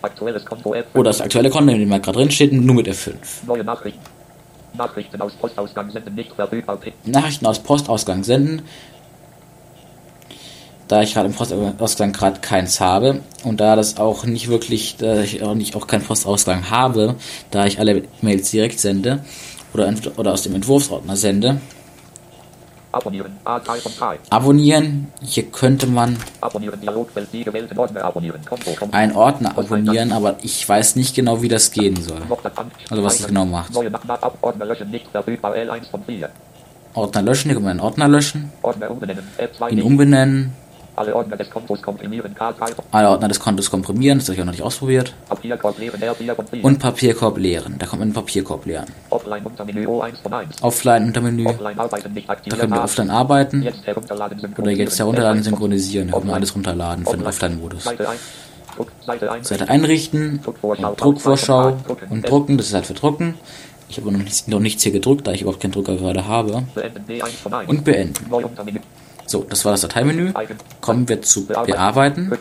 [0.01, 0.83] Aktuelles Konto F5.
[0.95, 3.13] oder das aktuelle Konto, in dem man gerade drin steht, nur mit F5.
[3.47, 4.01] Neue Nachrichten.
[4.77, 6.79] Nachrichten aus Postausgang senden nicht verfügbar.
[7.05, 8.61] Nachrichten aus Postausgang senden.
[10.89, 15.21] Da ich gerade im Postausgang gerade keins habe und da das auch nicht wirklich, da
[15.21, 17.15] ich auch nicht auch keinen Postausgang habe,
[17.51, 19.23] da ich alle Mails direkt sende
[19.73, 21.61] oder, oder aus dem Entwurfsordner sende,
[22.91, 23.37] Abonnieren.
[24.31, 25.07] Abonnieren.
[25.21, 26.17] Hier könnte man
[28.91, 32.21] einen Ordner abonnieren, aber ich weiß nicht genau, wie das gehen soll.
[32.89, 33.75] Also was das genau macht.
[34.41, 34.89] Ordner löschen.
[34.89, 35.53] Nicht verfügbar.
[35.53, 36.29] L1 von 4.
[36.95, 39.23] Ordner löschen, hier kann man einen Ordner löschen, Ordner umbenennen.
[39.37, 39.71] F2.
[39.71, 40.53] ihn umbenennen,
[40.99, 42.35] Alle Ordner des Kontos komprimieren.
[42.91, 46.01] Alle Ordner des Kontos komprimieren, das habe ich auch noch nicht ausprobiert, Papierkorb leeren.
[46.01, 46.65] R4 von 4.
[46.65, 47.75] und Papierkorb leeren.
[47.79, 48.87] Da kommt man einen Papierkorb leeren.
[49.09, 50.61] Offline unter Menü O1 von 1.
[50.61, 52.59] Offline Untermenü, Offline arbeiten nicht da aktiviert.
[52.59, 54.53] können wir offline arbeiten Jetzt herunterladen.
[54.57, 56.07] oder jetzt herunterladen, synchronisieren.
[56.09, 57.53] Da können wir alles runterladen für den Offline.
[57.53, 57.83] Offline-Modus.
[57.85, 58.19] Seite 1.
[58.75, 58.91] Druck.
[59.05, 59.47] Seite 1.
[59.47, 60.41] Seite einrichten,
[60.97, 61.77] Druckvorschau
[62.09, 63.35] und drucken, das ist halt für drucken.
[63.87, 66.63] Ich habe noch nichts, noch nichts hier gedruckt, da ich überhaupt keinen Drucker gerade habe.
[66.75, 67.05] Beenden.
[67.07, 67.69] D1 von 1.
[67.69, 68.25] Und beenden.
[69.29, 70.33] So, das war das Dateimenü.
[70.81, 72.31] Kommen wir zu Bearbeiten.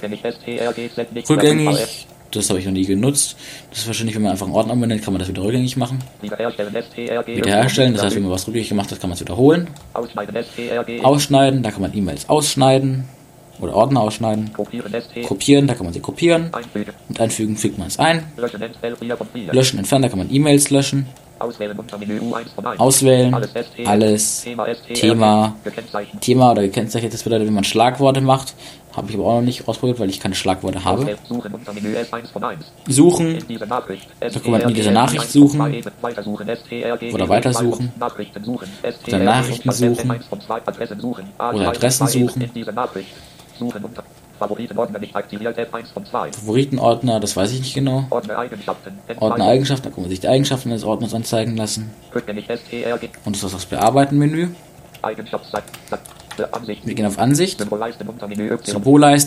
[1.28, 2.07] Rückgängig.
[2.30, 3.36] Das habe ich noch nie genutzt.
[3.68, 5.99] Das ist wahrscheinlich, wenn man einfach einen Ordner umbenennt, kann man das wieder rückgängig machen.
[6.22, 7.93] Wiederherstellen.
[7.93, 9.68] Das heißt, wenn man was rückgängig gemacht hat, kann man es wiederholen.
[11.03, 11.62] Ausschneiden.
[11.62, 13.05] Da kann man E-Mails ausschneiden
[13.61, 14.51] oder Ordner ausschneiden.
[14.55, 15.66] Kopieren.
[15.66, 16.51] Da kann man sie kopieren
[17.11, 18.24] und einfügen, fügt man es ein.
[18.39, 18.62] Löschen.
[18.62, 19.53] Entfell 4 von 4.
[19.53, 21.07] Löschen, entfernen, da kann man E-Mails löschen.
[21.39, 22.80] Auswählen unter Menü U1 von 1.
[22.80, 23.34] Auswählen,
[23.84, 24.43] Alles.
[24.43, 24.66] Thema.
[24.95, 25.55] Thema.
[26.20, 28.55] Thema oder gekennzeichnet, das bedeutet, wenn man Schlagworte macht.
[28.97, 31.16] Habe ich aber auch noch nicht ausprobiert, weil ich keine Schlagworte habe.
[31.28, 32.64] Suchen unter Menü S1 von 1.
[32.89, 34.09] Suchen, In dieser Nachricht.
[34.18, 35.61] Da kann man in dieser Nachricht suchen.
[35.61, 37.93] Oder weitersuchen.
[37.97, 38.68] Oder Nachrichten suchen.
[38.82, 41.28] N1 von 2 Adressen suchen.
[41.39, 42.51] Oder Adressen suchen.
[44.39, 45.59] Favoritenordner nicht aktiviert.
[45.59, 46.32] F1 von 2.
[46.32, 48.05] Favoritenordner, das weiß ich nicht genau.
[48.11, 48.99] Ordner Eigenschaften.
[49.09, 49.20] N2.
[49.20, 51.91] Ordner Eigenschaften, da kann man sich die Eigenschaften des Ordners anzeigen lassen.
[52.12, 53.09] STRG.
[53.24, 54.49] Und das ist das Bearbeiten-Menü.
[56.53, 56.86] Ansicht.
[56.86, 57.59] Wir gehen auf Ansicht.
[57.59, 58.07] Symbolleisten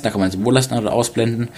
[0.03, 1.49] da kann man Symbolleisten oder ausblenden.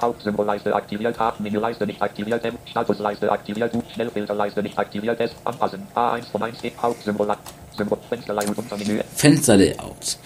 [0.00, 6.24] Hauptsymbolleiste aktiviert, Menüleiste nicht aktiviert, M, Statusleiste aktiviert, U, Schnellfilterleiste nicht aktiviert, S, anpassen, A1
[6.30, 7.28] von 1, E, Hauptsymbol,
[7.76, 10.16] Symbol, Fensterlayout unter Menü, Fensterlayout.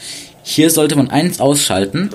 [0.45, 2.11] Hier sollte man eins ausschalten.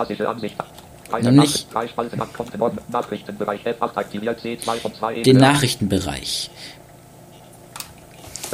[1.21, 6.51] Nämlich- drei Spalten ab Kontenordner, Nachrichtenbereich F8 aktiviert, C2 von 2, den Nachrichtenbereich.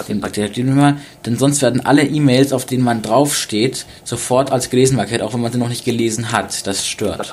[0.08, 4.70] Den aktivieren wir mal, denn sonst werden alle E-Mails, auf denen man draufsteht, sofort als
[4.70, 6.66] gelesen markiert, auch wenn man sie noch nicht gelesen hat.
[6.68, 7.30] Das stört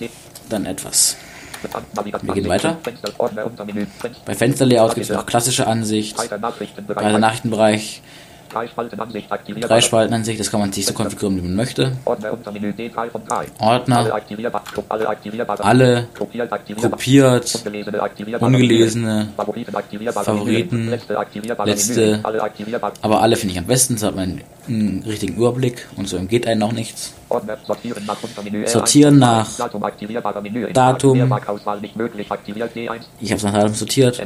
[0.00, 0.08] E,
[0.48, 1.16] dann etwas.
[2.22, 2.78] Wir gehen weiter.
[4.24, 8.02] Bei Fensterlayout gibt es noch klassische Ansicht, Nachrichtenbereich, breiter Nachrichtenbereich,
[8.52, 11.92] drei Spalten Ansicht aktiviert, drei Spaltenansicht, das kann man sich so konfigurieren, wie man möchte.
[12.04, 17.54] Ordner unter Menü, D3 von 3, alle Ordner, aktivierbar, alle aktivierbare, alle kopiert, aktivierbar, kopiert,
[17.64, 18.52] Ungelesene aktivierbare.
[18.52, 20.24] Ungelesene, Favoriten aktivierbare.
[20.24, 21.70] Favoriten, letzte aktivierbare.
[21.70, 22.20] Letzte.
[22.22, 22.92] Alle aktivierbare.
[23.02, 26.46] Aber alle finde ich am besten, so hat man einen richtigen Überblick und so geht
[26.46, 27.14] einem auch nichts.
[27.30, 28.18] Sortieren nach
[28.66, 29.84] Sortieren R1, nach Datum
[30.72, 31.16] Datum.
[31.16, 34.20] Mehrmarkauswahl nicht möglich aktiviert D1 Ich habe es nach Datum sortiert,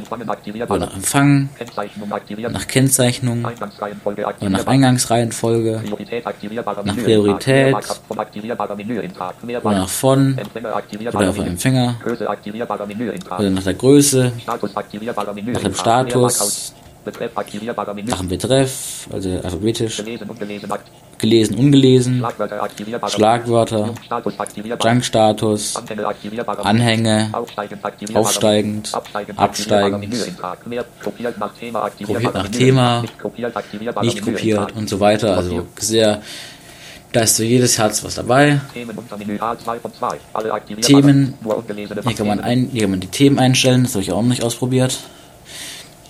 [0.69, 1.49] oder nach Empfang,
[2.51, 5.83] nach Kennzeichnung, aktiviert nach Eingangsreihenfolge,
[6.83, 7.75] Nach Priorität.
[9.63, 10.37] Oder nach von,
[11.13, 11.47] oder Menü.
[11.47, 11.95] Empfänger,
[13.37, 16.73] oder nach der Größe, nach dem Status,
[17.05, 20.69] nach dem Betreff, also alphabetisch, gelesen und gelesen
[21.17, 22.23] gelesen, ungelesen,
[23.07, 23.93] Schlagwörter
[24.83, 25.75] Junk-Status,
[26.63, 27.29] Anhänge
[28.13, 28.93] Aufsteigend
[29.37, 30.09] Absteigend,
[31.03, 34.03] kopiert nach Thema Nicht kopiert aktivierbar.
[34.03, 35.37] nicht kopiert und so weiter.
[35.37, 36.21] Also sehr,
[37.11, 38.59] da ist für jedes Herz was dabei.
[38.73, 40.17] Themen unter Menü A2 von 2.
[40.33, 41.01] Alle aktivierbar.
[41.01, 41.33] Themen.
[41.41, 44.11] Nur ungelesene Hier kann man, ein, hier kann man die Themen einstellen, das habe ich
[44.11, 44.99] auch noch nicht ausprobiert.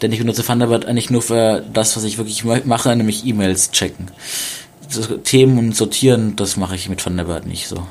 [0.02, 3.72] Denn ich benutze Thunderbird eigentlich nur für das, was ich wirklich ma- mache, nämlich E-Mails
[3.72, 4.12] checken.
[5.24, 7.86] Themen und sortieren, das mache ich mit Thunderbird nicht so.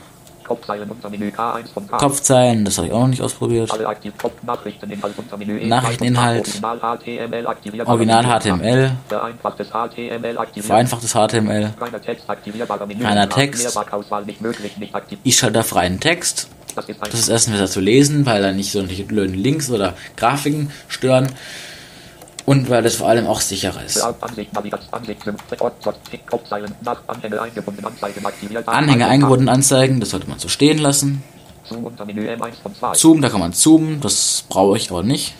[0.45, 1.97] Kopfzeilen unter Menü K1 von K.
[1.97, 3.73] Kopfzeilen, das habe ich auch noch nicht ausprobiert.
[3.87, 6.63] Aktiv Kopf Nachrichteninhalt E2 Nachrichteninhalt.
[6.63, 7.87] Original.
[7.87, 11.75] Original HTML, Vereinfachtes HTML vereinfachtes HTML.
[11.81, 12.45] Reiner Text Tag.
[13.31, 13.79] Text.
[14.27, 14.95] Nicht möglich, nicht.
[15.23, 16.49] Ich schalte da freien Text.
[16.77, 19.71] Das ist Das ist erstens besser zu lesen, weil da nicht so irgendwelche blöden Links
[19.71, 21.29] oder Grafiken stören.
[22.47, 24.01] Und weil das vor allem auch sicherer ist.
[24.01, 25.21] Ansicht, Navigation, Ansicht,
[25.61, 27.41] Ort, Sort, Kopfzeilen, nach Anhänge
[29.09, 31.23] eingebunden, Anzeigen das sollte man so stehen lassen.
[31.67, 32.95] Zoom unter Menü M1 von 2.
[32.95, 35.35] Zoom, da kann man zoomen, das brauche ich aber nicht.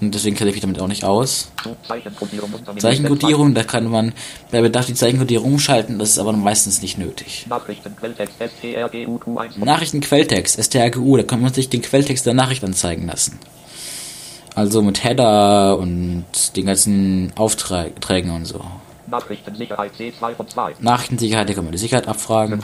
[0.00, 1.50] Und deswegen kenne ich mich damit auch nicht aus.
[2.78, 4.12] Zeichenkodierung da kann man
[4.50, 7.46] bei Bedarf die Zeichenkodierung umschalten, das ist aber meistens nicht nötig.
[7.48, 13.06] Nachrichten, Quelltext, STRGUQ1 von Nachrichtenquelltext, STRGU, da kann man sich den Quelltext der Nachricht anzeigen
[13.06, 13.40] lassen.
[14.54, 16.24] Also mit Header und
[16.56, 18.60] den ganzen Aufträgen und so.
[19.06, 20.74] Nachrichtensicherheit C2 von 2.
[20.80, 22.60] Nachrichtensicherheit, hier kann man die Sicherheit abfragen.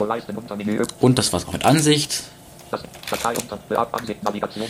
[0.99, 2.23] Und das war's auch mit Ansicht.
[2.71, 4.67] Das Datei unter Ansicht Navigation.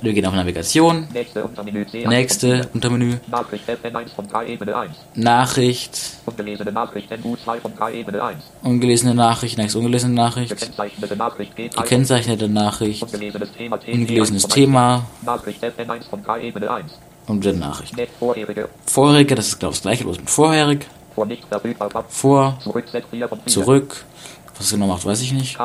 [0.00, 1.08] Wir gehen auf Navigation.
[1.12, 3.16] Nächste Untermenü C1 Nächste Untermenü.
[3.30, 4.90] Nachricht FN1 von 3 Ebene 1.
[5.14, 5.98] Nachricht.
[6.26, 8.38] Ungelesene Nachricht NU2 von 3 Ebene 1.
[8.62, 10.50] Ungelesene Nachricht, nächste ungelesene Nachricht.
[10.50, 11.82] Gekennzeichnete Nachricht G3.
[11.82, 13.02] Gekennzeichnete Nachricht.
[13.02, 15.06] Ungelesenes Thema Ungelesenes Thema.
[15.22, 16.92] Nachricht FN1 von 3 Ebene 1.
[17.26, 17.94] Und dann Nachricht.
[18.18, 18.68] Vorherige.
[18.86, 20.86] Vorherige, das ist glaube ich das gleiche, bloß mit vorherig.
[21.14, 22.04] Vor nicht verfügbar.
[22.08, 22.58] Vor.
[22.62, 23.46] Zurück Z4 von 4.
[23.46, 24.04] Zurück.
[24.60, 25.56] Was genau macht, weiß ich nicht.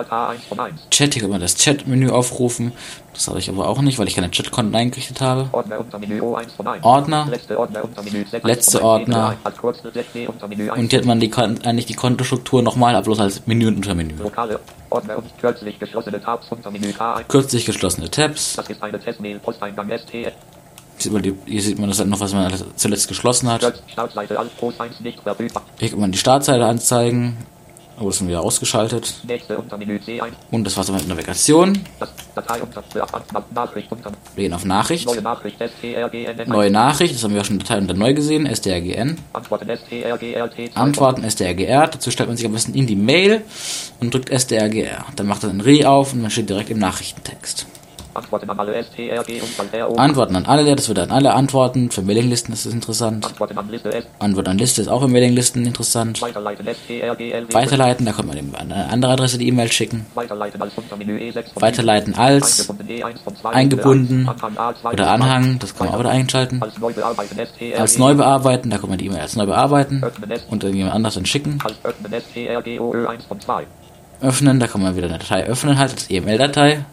[0.89, 2.71] Chat, hier kann man das Chat-Menü aufrufen.
[3.13, 5.49] Das habe ich aber auch nicht, weil ich keine Chat-Konten eingerichtet habe.
[6.81, 7.27] Ordner.
[8.43, 9.35] Letzte Ordner.
[10.77, 14.13] Und hier hat man die, eigentlich die Kontostruktur nochmal, bloß als Menü und Untermenü.
[15.41, 17.23] kürzlich geschlossene Tabs Untermenü K1.
[17.25, 18.55] Kürzlich geschlossene Tabs.
[18.55, 20.31] Das ist eine Testmail Posteingang ST.
[20.97, 23.61] Sieht man die, hier sieht man das halt noch, was man zuletzt geschlossen hat.
[25.79, 27.37] Hier kann man die Startseite anzeigen.
[27.97, 29.15] Oh, das sind wieder ausgeschaltet.
[30.51, 31.79] Und das war's mit Navigation.
[34.35, 35.05] Wir gehen auf Nachricht.
[35.05, 36.49] Neue Nachricht, STRGN.
[36.49, 39.17] Neue Nachricht, das haben wir auch schon Datei unter neu gesehen, STRGN.
[39.31, 40.49] Antworten STRGR.
[40.75, 41.87] Antworten STRGR.
[41.87, 43.43] Dazu stellt man sich am besten in die Mail
[44.01, 45.05] und drückt STRGR.
[45.15, 47.65] Dann macht er ein Re auf und man steht direkt im Nachrichtentext.
[48.15, 51.91] Antworten an alle STRG und Antworten an alle, das wird an alle antworten.
[51.91, 53.25] Für Mailinglisten ist das interessant.
[53.25, 54.05] Antworten an Liste S.
[54.19, 56.21] Antwort an Liste ist auch in Mailinglisten interessant.
[56.21, 57.53] Weiterleiten STRGL.
[57.53, 60.05] Weiterleiten, da kann man an eine andere Adresse die E-Mail schicken.
[60.15, 65.11] Weiterleiten als Untermenü E6 von Weiterleiten als eingebunden E1 von 2 eingebunden Anhang A2 oder
[65.11, 66.61] Anhang, das kann man auch wieder einschalten.
[66.61, 67.79] als neu bearbeiten STRG.
[67.79, 70.03] Als neu bearbeiten, da kann man die E-Mail als neu bearbeiten
[70.49, 71.59] und irgendjemand anders dann schicken.
[71.63, 73.65] Als öffnen STRGOÖ1 von 2.
[74.21, 76.85] Öffnen, da kann man wieder eine Datei öffnen, halt als EML-Datei.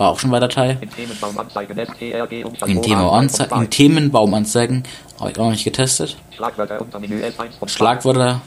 [0.00, 0.78] War auch schon bei Datei.
[0.80, 4.84] In Themenbaum anzeigen STRG und In, Thema Anze in Themenbaum anzeigen,
[5.18, 6.16] habe ich auch noch nicht getestet.
[6.34, 7.74] Schlagwörter Untermenü S1 von 2.
[7.76, 8.40] Schlagwörter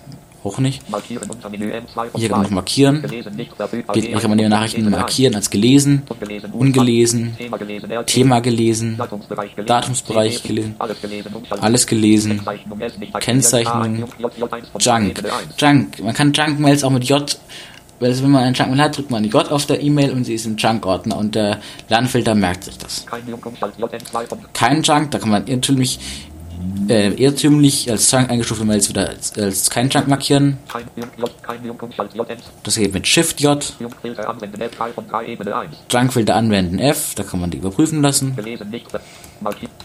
[0.43, 0.89] auch nicht.
[0.89, 2.55] Markieren Untermenü M2 von Hier kann man noch 2.
[2.55, 3.01] markieren.
[3.03, 3.95] Gelesen, nicht verfügbar.
[3.95, 7.89] Hier kann man die Nachrichten markieren als gelesen, Ungelesen, ungelesen, Thema gelesen.
[8.07, 12.41] Thema gelesen, Datumsbereich gelesen, Datumsbereich gelesen, alles gelesen, alles gelesen,
[13.19, 15.19] Kennzeichnung Kennzeichnung, J1 von Junk.
[15.19, 15.45] Ebene 1.
[15.59, 16.03] Junk.
[16.03, 17.37] Man kann Junk-Mails auch mit J,
[17.99, 20.33] weil wenn man einen Junk-Mail hat, drückt man die J auf der E-Mail und sie
[20.33, 23.05] ist im Junk-Ordner und der Lernfilter merkt sich das.
[23.05, 25.99] Kein Umschalt JN2 von Kein Junk, da kann man irrtümlich,
[26.89, 30.57] äh, irrtümlich als Junk eingestufte Mails wieder als, als kein Junk markieren.
[32.63, 33.73] Das geht mit Shift J.
[33.79, 35.71] Jungfilter anwenden F3 von 3 Ebene 1.
[35.91, 38.35] Junkfilter anwenden F, da kann man die überprüfen lassen.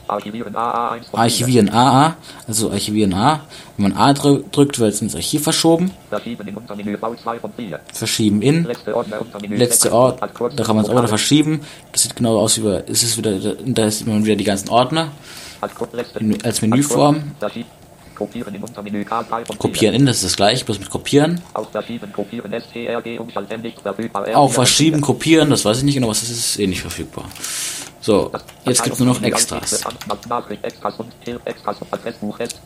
[0.08, 2.16] Archivieren AA1 von Archivieren AA,
[2.46, 3.40] also Archivieren A.
[3.76, 5.90] Wenn man A drü drückt, wird es ins Archiv verschoben.
[6.08, 6.18] 4.
[6.18, 7.80] Verschieben in Untermenü V2 von 4.
[7.92, 8.64] Verschieben in.
[8.64, 11.60] Letzte Ordner Untermenü Letzte Z1 Ort, da kann man es auch wieder verschieben.
[11.92, 15.10] Das sieht genau aus wie, es ist wieder, da sieht man wieder die ganzen Ordner
[15.60, 17.32] Als Menüform.
[18.14, 19.56] Kopieren in Untermenü K3 von 4.
[19.58, 21.40] Kopieren in, das ist das gleiche, bloß mit Kopieren.
[21.54, 24.26] Auf Verschieben kopieren STRG Umschalt nicht verfügbar.
[24.34, 27.26] Auch verschieben, kopieren, das weiß ich nicht genau, was das ist, ist eh nicht verfügbar.
[28.00, 28.32] So,
[28.64, 29.84] jetzt gibt es nur noch Extras.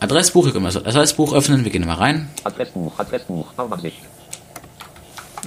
[0.01, 0.55] Adressbuch.
[0.55, 2.31] Adressbuch, öffnen, wir gehen mal rein.
[2.45, 3.99] Adressbuch, Adressbuch, Baumansicht.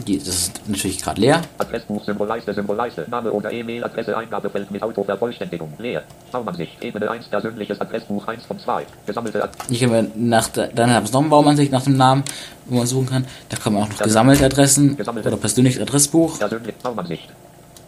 [0.06, 1.42] Die, das ist natürlich gerade leer.
[1.58, 6.04] Adressbuch, Symbolleiste, Symbolleiste, Name oder E-Mail-Adresse, Eingabefeld mit Autovervollständigung, leer.
[6.32, 8.86] Baumansicht, Ebene 1, persönliches Adressbuch 1 von 2.
[9.06, 11.96] Gesammelte Ad Hier können wir nach der, dann haben wir noch eine Baumansicht nach dem
[11.96, 12.24] Namen,
[12.66, 13.26] wo man suchen kann.
[13.48, 16.40] Da man auch noch gesammelte Adressen oder persönliches Adressbuch.
[16.40, 17.30] persönlich, Baumansicht.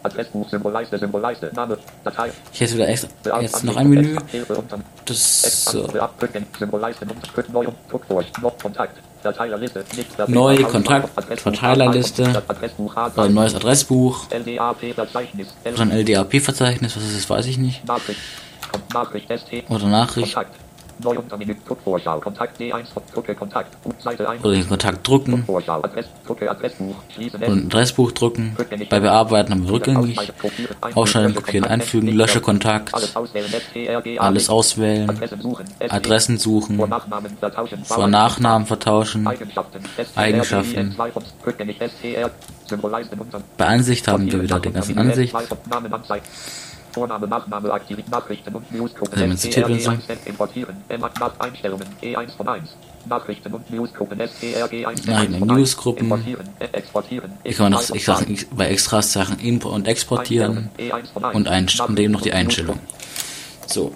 [0.02, 3.08] Adressbuch, Symbolleiste, Symbolleiste, Name, Datei, Hier ist wieder extra,
[3.42, 4.16] jetzt noch ein Menü.
[5.04, 5.82] Das so.
[5.82, 8.96] Beamt- Symbolleiste, Unterstrich, neu und Druckfurch, noch Kontakt.
[9.22, 10.28] Verteilerliste, nicht verfügbar.
[10.28, 12.42] Neu, Auswahl, Kontakt, Verteilerliste.
[13.16, 14.26] Ein neues Adressbuch.
[14.30, 17.82] Oder ein LDAP-Verzeichnis, was das ist, weiß ich nicht.
[19.68, 20.36] Oder Nachricht.
[20.98, 21.04] Kontakt.
[21.04, 25.04] Neu Untermenü, Druckvorschau, Kontakt D1, Drucke, Kontakt, Seite 1, Oder den Kontakt
[27.14, 28.56] schließen Und ein Adressbuch drucken.
[28.90, 30.18] Bei Bearbeiten haben wir rückgängig.
[30.94, 32.94] Ausschalten, kopieren, einfügen, lösche Kontakt.
[32.94, 33.50] Alles auswählen,
[34.50, 35.10] auswählen.
[35.88, 36.78] Adressen suchen,
[37.84, 37.84] suchen.
[37.84, 39.26] Vor Nachnamen vertauschen.
[39.26, 40.94] Eigenschaften, STRG, Eigenschaften.
[40.96, 42.30] IN2 von rückgängig, STR,
[42.66, 45.34] Symbolleisten unter, Bei Ansicht haben wir wieder den ganzen Ansicht.
[46.92, 49.36] Vorname, Nachname, aktiviert Nachrichten und Newsgruppen.
[49.36, 50.76] STRG 1 importieren.
[50.88, 51.86] M nach Einstellungen.
[52.02, 52.68] E1 von 1.
[53.08, 54.18] Nachrichten und Newsgruppen.
[54.20, 55.58] STRG 1 Nachrichten und von 1.
[55.58, 56.04] Newsgruppen.
[56.04, 56.48] Importieren.
[56.58, 57.32] Äh, exportieren.
[57.42, 58.32] Hier kann noch E2 ich sag, 2.
[58.32, 60.70] ich- bei Extras Sachen Import und exportieren.
[60.78, 61.06] Einstellungen.
[61.06, 61.36] E1 von 1.
[61.36, 62.78] Und, einst und eben noch die Einstellung.
[63.66, 63.92] So,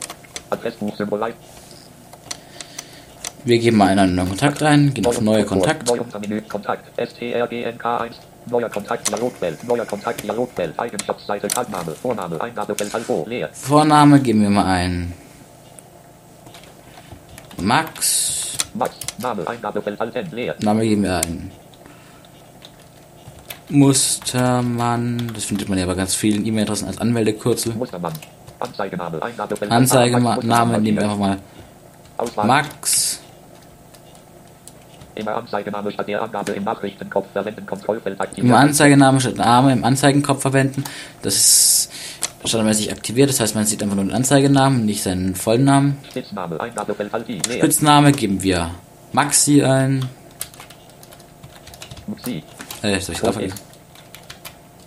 [3.44, 5.88] wir geben mal einen neuen Kontakt ein, gehen auf neue Kontakt.
[5.88, 6.98] Neu Untermenü, Kontakt.
[6.98, 8.12] STRGNK1.
[8.46, 9.62] Neuer Kontakt, Dialogfeld.
[9.64, 10.78] Neuer Kontakt, Dialogfeld.
[10.78, 11.92] Eigenschaftsseite, Kaltname.
[11.92, 13.48] Vorname, Eingabefeld, Alpha, leer.
[13.52, 15.12] Vorname geben wir mal ein
[17.62, 18.56] Max.
[18.74, 18.96] Max.
[19.18, 19.46] Name.
[19.46, 20.30] Eingabefeld Alt N.
[20.32, 20.54] Leer.
[20.60, 21.50] Name geben wir ein.
[23.68, 25.30] Mustermann.
[25.34, 27.74] Das findet man ja bei ganz vielen E-Mail-Adressen als Anmeldekürzel.
[27.74, 28.12] Mustermann.
[28.58, 29.22] Anzeigename.
[29.22, 31.38] Eingabefeld Anzeigename nehmen wir einfach mal
[32.18, 32.46] Auswahl.
[32.46, 33.21] Max.
[35.14, 37.66] Immer Anzeigename statt der Angabe im Nachrichtenkopf verwenden.
[37.66, 38.56] Kontrollfeld aktivieren.
[38.56, 40.84] Anzeigename statt Name im Anzeigenkopf verwenden.
[41.22, 41.90] Das ist
[42.44, 43.28] standardmäßig aktiviert.
[43.28, 45.98] Das heißt, man sieht einfach nur den Anzeigenamen, nicht seinen vollen Namen.
[46.10, 46.58] Spitzname.
[46.60, 47.42] Eingabefeld Alt I.
[47.46, 47.58] Leer.
[47.58, 48.70] Spitzname geben wir
[49.12, 50.08] Maxi ein.
[52.06, 52.44] Musik.
[52.82, 53.52] Äh, soll ich vergessen?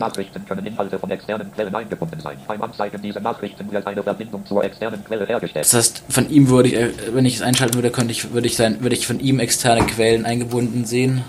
[5.54, 8.48] Das heißt, von ihm würde ich, äh, wenn ich es einschalten würde, könnte ich, würde
[8.48, 11.26] ich sein, würde ich von ihm externe Quellen eingebunden sehen.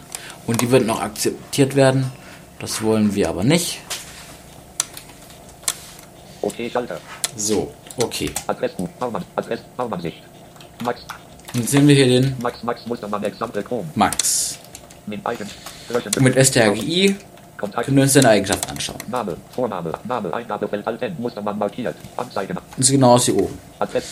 [0.47, 2.13] Und die würden auch akzeptiert werden.
[2.61, 3.81] Das wollen wir aber nicht.
[6.43, 7.01] Okay, Schalter.
[7.35, 8.31] So, okay.
[8.47, 8.89] Adressbuch.
[9.01, 9.25] Baumann.
[9.35, 9.61] Adress.
[9.77, 10.19] Baumann-Sicht.
[10.85, 11.01] Max.
[11.55, 12.63] Jetzt sehen wir hier den Max.
[12.63, 13.25] Max Mustermann.
[13.25, 13.89] Example Chrome.
[13.97, 14.57] Max.
[15.07, 15.21] Mit
[16.21, 17.17] mit STRGI
[17.57, 18.99] können wir uns seine Eigenschaften anschauen.
[19.09, 19.37] Name.
[19.51, 19.93] Vorname.
[20.05, 20.33] Name.
[20.33, 21.17] Eingabefeld Alt N.
[21.19, 21.97] Mustermann markiert.
[22.17, 22.57] Anzeigen.
[22.77, 23.59] Das sieht genau aus wie oben.
[23.81, 24.05] Adress.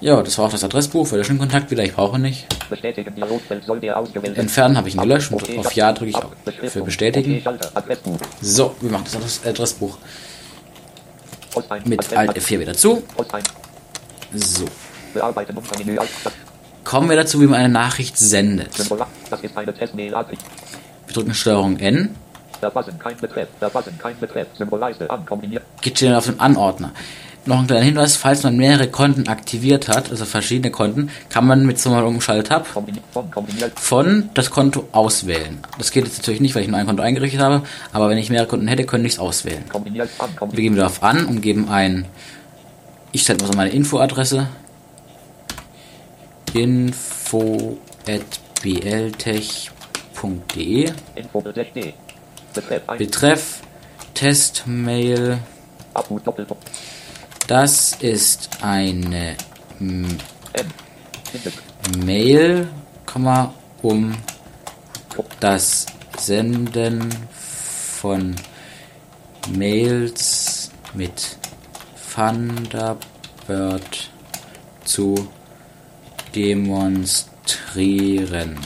[0.00, 1.06] Ja, das war auch das Adressbuch.
[1.06, 1.82] Für den Kontakt wieder.
[1.84, 2.46] Ich brauche nicht.
[2.68, 3.14] Bestätigen.
[3.14, 4.40] Dialogfeld soll der ausgewählte.
[4.40, 5.32] Entfernen habe ich ihn gelöscht.
[5.32, 6.32] Okay, auf Ja drücke ich auch
[6.68, 7.42] für bestätigen.
[7.46, 7.96] Okay.
[8.40, 9.98] So, wir machen das Adress- Adressbuch
[11.84, 13.02] mit Alt F4 wieder zu.
[14.34, 14.64] So.
[16.82, 18.76] Kommen wir dazu, wie man eine Nachricht sendet.
[18.78, 18.96] Wir
[21.12, 22.14] drücken Steuerung N,
[22.60, 23.48] Verfassen, kein Betreff.
[23.58, 24.48] Verfassen, kein Betreff.
[24.56, 25.24] Symbolleiste an.
[25.26, 25.62] Kombiniert.
[25.80, 26.92] geht schnell auf den Anordner.
[27.46, 31.66] Noch ein kleiner Hinweis, falls man mehrere Konten aktiviert hat, also verschiedene Konten, kann man
[31.66, 32.18] mit so einem
[33.30, 33.78] Kombiniert.
[33.78, 34.30] Von.
[34.32, 35.58] Das Konto auswählen.
[35.76, 38.30] Das geht jetzt natürlich nicht, weil ich nur ein Konto eingerichtet habe, aber wenn ich
[38.30, 39.62] mehrere Konten hätte, könnte ich es auswählen.
[39.72, 40.06] Wir
[40.54, 42.06] gehen wieder auf an und geben ein,
[43.12, 44.48] ich stelle mal so meine Infoadresse,
[46.54, 47.76] info
[48.08, 48.22] at
[48.62, 49.72] bltech.de,
[51.16, 51.40] Info.
[51.42, 51.94] D.
[52.96, 53.60] Betreff.
[54.14, 55.38] Testmail.
[57.46, 59.36] Das ist eine.
[62.04, 62.68] Mail,
[63.82, 64.14] um
[65.40, 65.86] das
[66.18, 67.08] Senden
[68.00, 68.34] von
[69.50, 71.36] Mails mit
[72.14, 73.00] Thunderbird
[74.84, 75.28] zu
[76.34, 78.58] demonstrieren.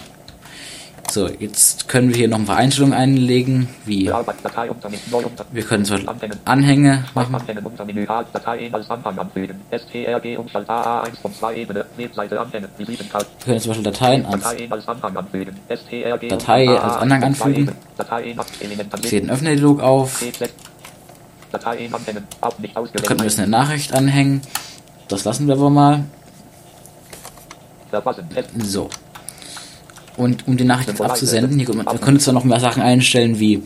[1.11, 6.09] So, jetzt können wir hier noch ein paar Einstellungen einlegen, wie wir können zum Beispiel
[6.11, 6.38] Anhängen.
[6.44, 7.34] Anhänge machen.
[7.34, 8.06] Anhängen unter Menü.
[8.06, 8.22] A.
[8.30, 9.59] Datei als Anhang anfügen.
[9.70, 11.86] STRG Umschalt AA1 von 2 Ebene.
[11.96, 12.68] Webseite anhängen.
[12.76, 13.26] Visitenkarte.
[13.38, 15.56] Wir können zum Beispiel Dateien als Datei als Anhang anfügen.
[15.68, 17.62] STRG Datei Umschalt als AA1 Anhang von zwei anfügen.
[17.62, 17.76] Ebene.
[17.96, 20.20] Datei nach Element Ich sehe den Öffnerdialog auf.
[20.20, 20.50] TZ.
[21.52, 22.24] Datei anhängen.
[22.42, 23.06] Auch nicht Da ausgewählt.
[23.06, 24.42] könnten wir jetzt eine Nachricht anhängen.
[25.09, 26.04] Das lassen wir aber mal.
[28.59, 28.90] So.
[30.18, 33.38] Und um die Nachricht jetzt abzusenden, hier wir, wir können zwar noch mehr Sachen einstellen
[33.38, 33.62] wie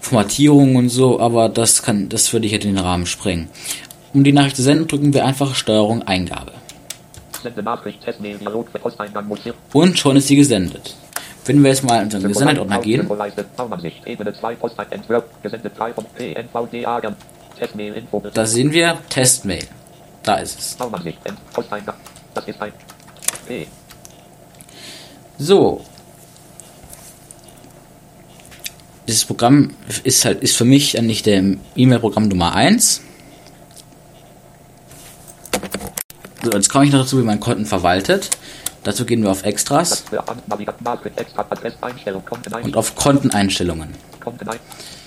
[0.00, 3.48] Formatierung und so, aber das kann, das würde ich jetzt in den Rahmen sprengen.
[4.14, 6.52] Um die Nachricht zu senden, drücken wir einfach Steuerung Eingabe.
[9.72, 10.96] Und schon ist sie gesendet.
[11.44, 13.44] Wenn wir jetzt mal in unseren Gesendetordner gehen, Symbolleiste.
[13.56, 14.06] Baumann-Sicht.
[14.06, 14.54] Ebene 2.
[14.54, 14.86] Postein.
[14.90, 15.24] Entwurf.
[15.42, 17.02] Gesendet 3 von PNVDA.
[17.58, 17.92] Testmail.
[17.94, 18.22] Info.
[18.32, 19.66] da sehen wir Testmail.
[20.22, 20.76] Da ist es.
[22.34, 22.72] Das ist ein.
[25.38, 25.84] So.
[29.06, 31.42] Dieses Programm ist halt, ist für mich eigentlich der
[31.76, 33.02] E-Mail-Programm Nummer 1.
[36.42, 38.30] So, jetzt komme ich noch dazu, wie man Konten verwaltet.
[38.82, 40.04] Dazu gehen wir auf Extras
[42.62, 43.94] und auf Konteneinstellungen.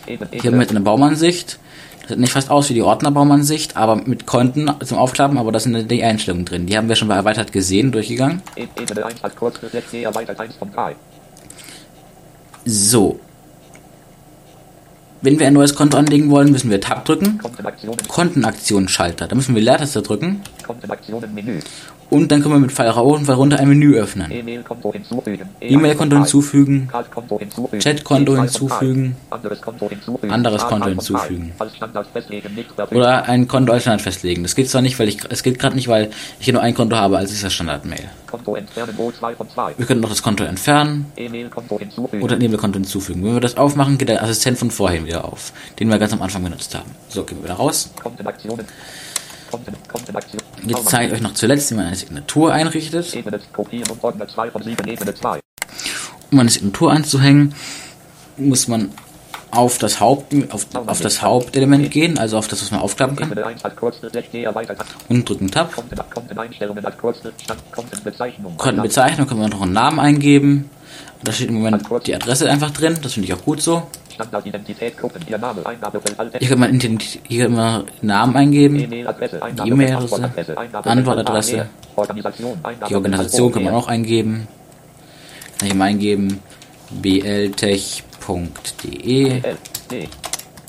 [0.07, 1.59] Hier haben wir eine Baumansicht.
[2.08, 5.91] Sieht nicht fast aus wie die Ordnerbaumansicht, aber mit Konten zum Aufklappen, aber da sind
[5.91, 6.66] die Einstellungen drin.
[6.66, 8.41] Die haben wir schon bei erweitert gesehen, durchgegangen.
[8.55, 9.93] Ebene 1 als Kurzgesetz.
[9.93, 10.95] Erweitert 1 von 3.
[12.64, 13.20] So.
[15.22, 17.39] Wenn wir ein neues Konto anlegen wollen, müssen wir Tab drücken.
[18.08, 19.28] Kontenaktionen Schalter.
[19.28, 20.41] Da müssen wir Leertaste drücken.
[22.10, 24.32] Und dann können wir mit Pfeil rauf und Pfeil runter ein Menü öffnen.
[24.32, 25.49] E-Mail-Konto hinzufügen.
[25.60, 26.89] E-Mail-Konto hinzufügen.
[27.80, 29.16] Chat-Konto hinzufügen.
[29.30, 31.53] Anderes Konto hinzufügen.
[32.91, 34.43] Oder ein Konto als Standard festlegen.
[34.43, 36.74] Das geht zwar nicht, weil ich, es geht gerade nicht, weil ich hier nur ein
[36.74, 38.10] Konto habe, als ist das Standard-Mail.
[39.78, 41.05] Wir können noch das Konto entfernen.
[41.18, 41.26] Oder
[42.36, 43.24] ein E-Mail-Konto hinzufügen.
[43.24, 46.22] Wenn wir das aufmachen, geht der Assistent von vorhin wieder auf, den wir ganz am
[46.22, 46.91] Anfang benutzt haben.
[47.10, 47.91] So, gehen wir wieder raus.
[50.66, 53.16] Jetzt zeige ich euch noch zuletzt, wie man eine Signatur einrichtet.
[56.32, 57.54] Um eine Signatur anzuhängen,
[58.38, 58.91] muss man
[59.52, 63.32] auf das Haupt auf, auf das Hauptelement gehen, also auf das, was man aufklappen kann.
[65.10, 65.74] Und drücken Tab.
[68.58, 70.70] Kontenbezeichnung können wir noch einen Namen eingeben.
[71.24, 73.84] Da steht im Moment die Adresse einfach drin, das finde ich auch gut so.
[76.39, 76.80] Hier kann man
[77.28, 79.41] hier immer Namen eingeben, die E-Mail-Adresse,
[80.84, 81.70] Antwortadresse,
[82.89, 84.47] die Organisation kann man auch eingeben.
[85.59, 86.39] Kann ich mal eingeben
[86.89, 87.91] bltech.de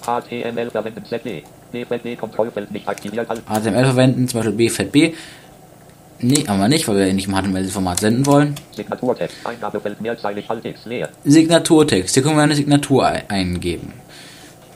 [0.09, 1.43] HTML verwenden ZD.
[1.71, 5.15] HTML verwenden, zum Beispiel BFB.
[6.21, 8.57] Nee, haben wir nicht, weil wir nicht im HTML-Format senden wollen.
[8.75, 11.11] Signaturtext, Eingabefeld mehrzeilig, Halbtext, leer.
[11.25, 13.93] Signaturtext, hier können wir eine Signatur eingeben.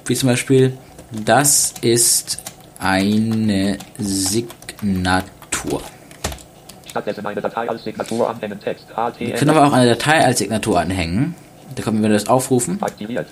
[0.06, 0.78] Wie zum Beispiel,
[1.10, 2.40] das ist
[2.78, 5.82] eine Signatur.
[6.86, 9.18] Stattdessen eine Datei als Signatur anhängen, Text, HTML.
[9.18, 11.34] Wir können aber auch eine Datei als Signatur anhängen.
[11.74, 12.80] Da können wir das aufrufen.
[12.82, 13.26] Aktiviert.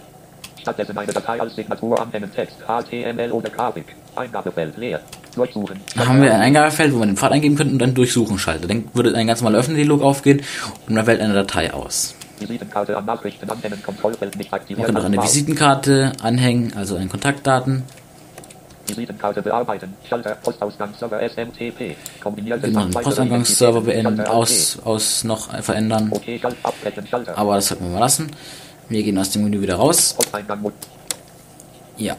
[0.61, 3.95] Stattdessen eine Datei als Signatur anhängen, Text, HTML oder Grafik.
[4.17, 5.01] Eingabefeld leer.
[5.35, 5.81] Durchsuchen.
[5.97, 8.69] Da haben wir ein Eingabefeld, wo wir den Pfad eingeben könnten und dann Durchsuchen schalten.
[8.69, 10.43] Dann würde ein ganz normaler Öffnen-Dialog aufgehen
[10.89, 12.15] und dann wählt eine Datei aus.
[12.39, 14.79] Visitenkarte an Nachrichten anhängen, Kontrollfeld nicht aktiviert.
[14.79, 17.85] Man könnte auch eine Visitenkarte anhängen, also ein Kontaktdaten.
[18.87, 19.95] Visitenkarte bearbeiten.
[20.09, 21.97] Schalter, Postausgangsserver SMTP.
[22.23, 26.09] Kombinierte genau, Postausgangsserver beenden, aus, aus noch verändern.
[26.11, 26.41] Okay,
[27.37, 28.31] Aber das sollten wir mal lassen.
[28.89, 30.17] Wir gehen aus dem Menü wieder raus.
[31.97, 32.17] Ja.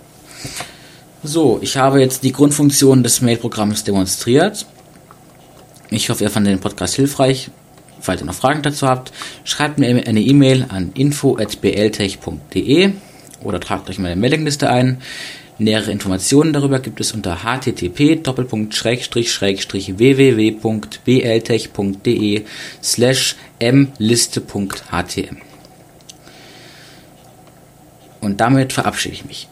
[1.23, 4.65] So, ich habe jetzt die Grundfunktion des Mail-Programms demonstriert.
[5.91, 7.51] Ich hoffe, ihr fandet den Podcast hilfreich.
[7.99, 9.11] Falls ihr noch Fragen dazu habt,
[9.43, 12.93] schreibt mir eine E-Mail an info.bltech.de
[13.43, 14.99] oder tragt euch meine Mailingliste ein.
[15.59, 18.27] Nähere Informationen darüber gibt es unter http
[19.99, 22.45] www.bltech.de
[22.81, 25.37] slash mliste.htm.
[28.21, 29.50] Und damit verabschiede ich mich.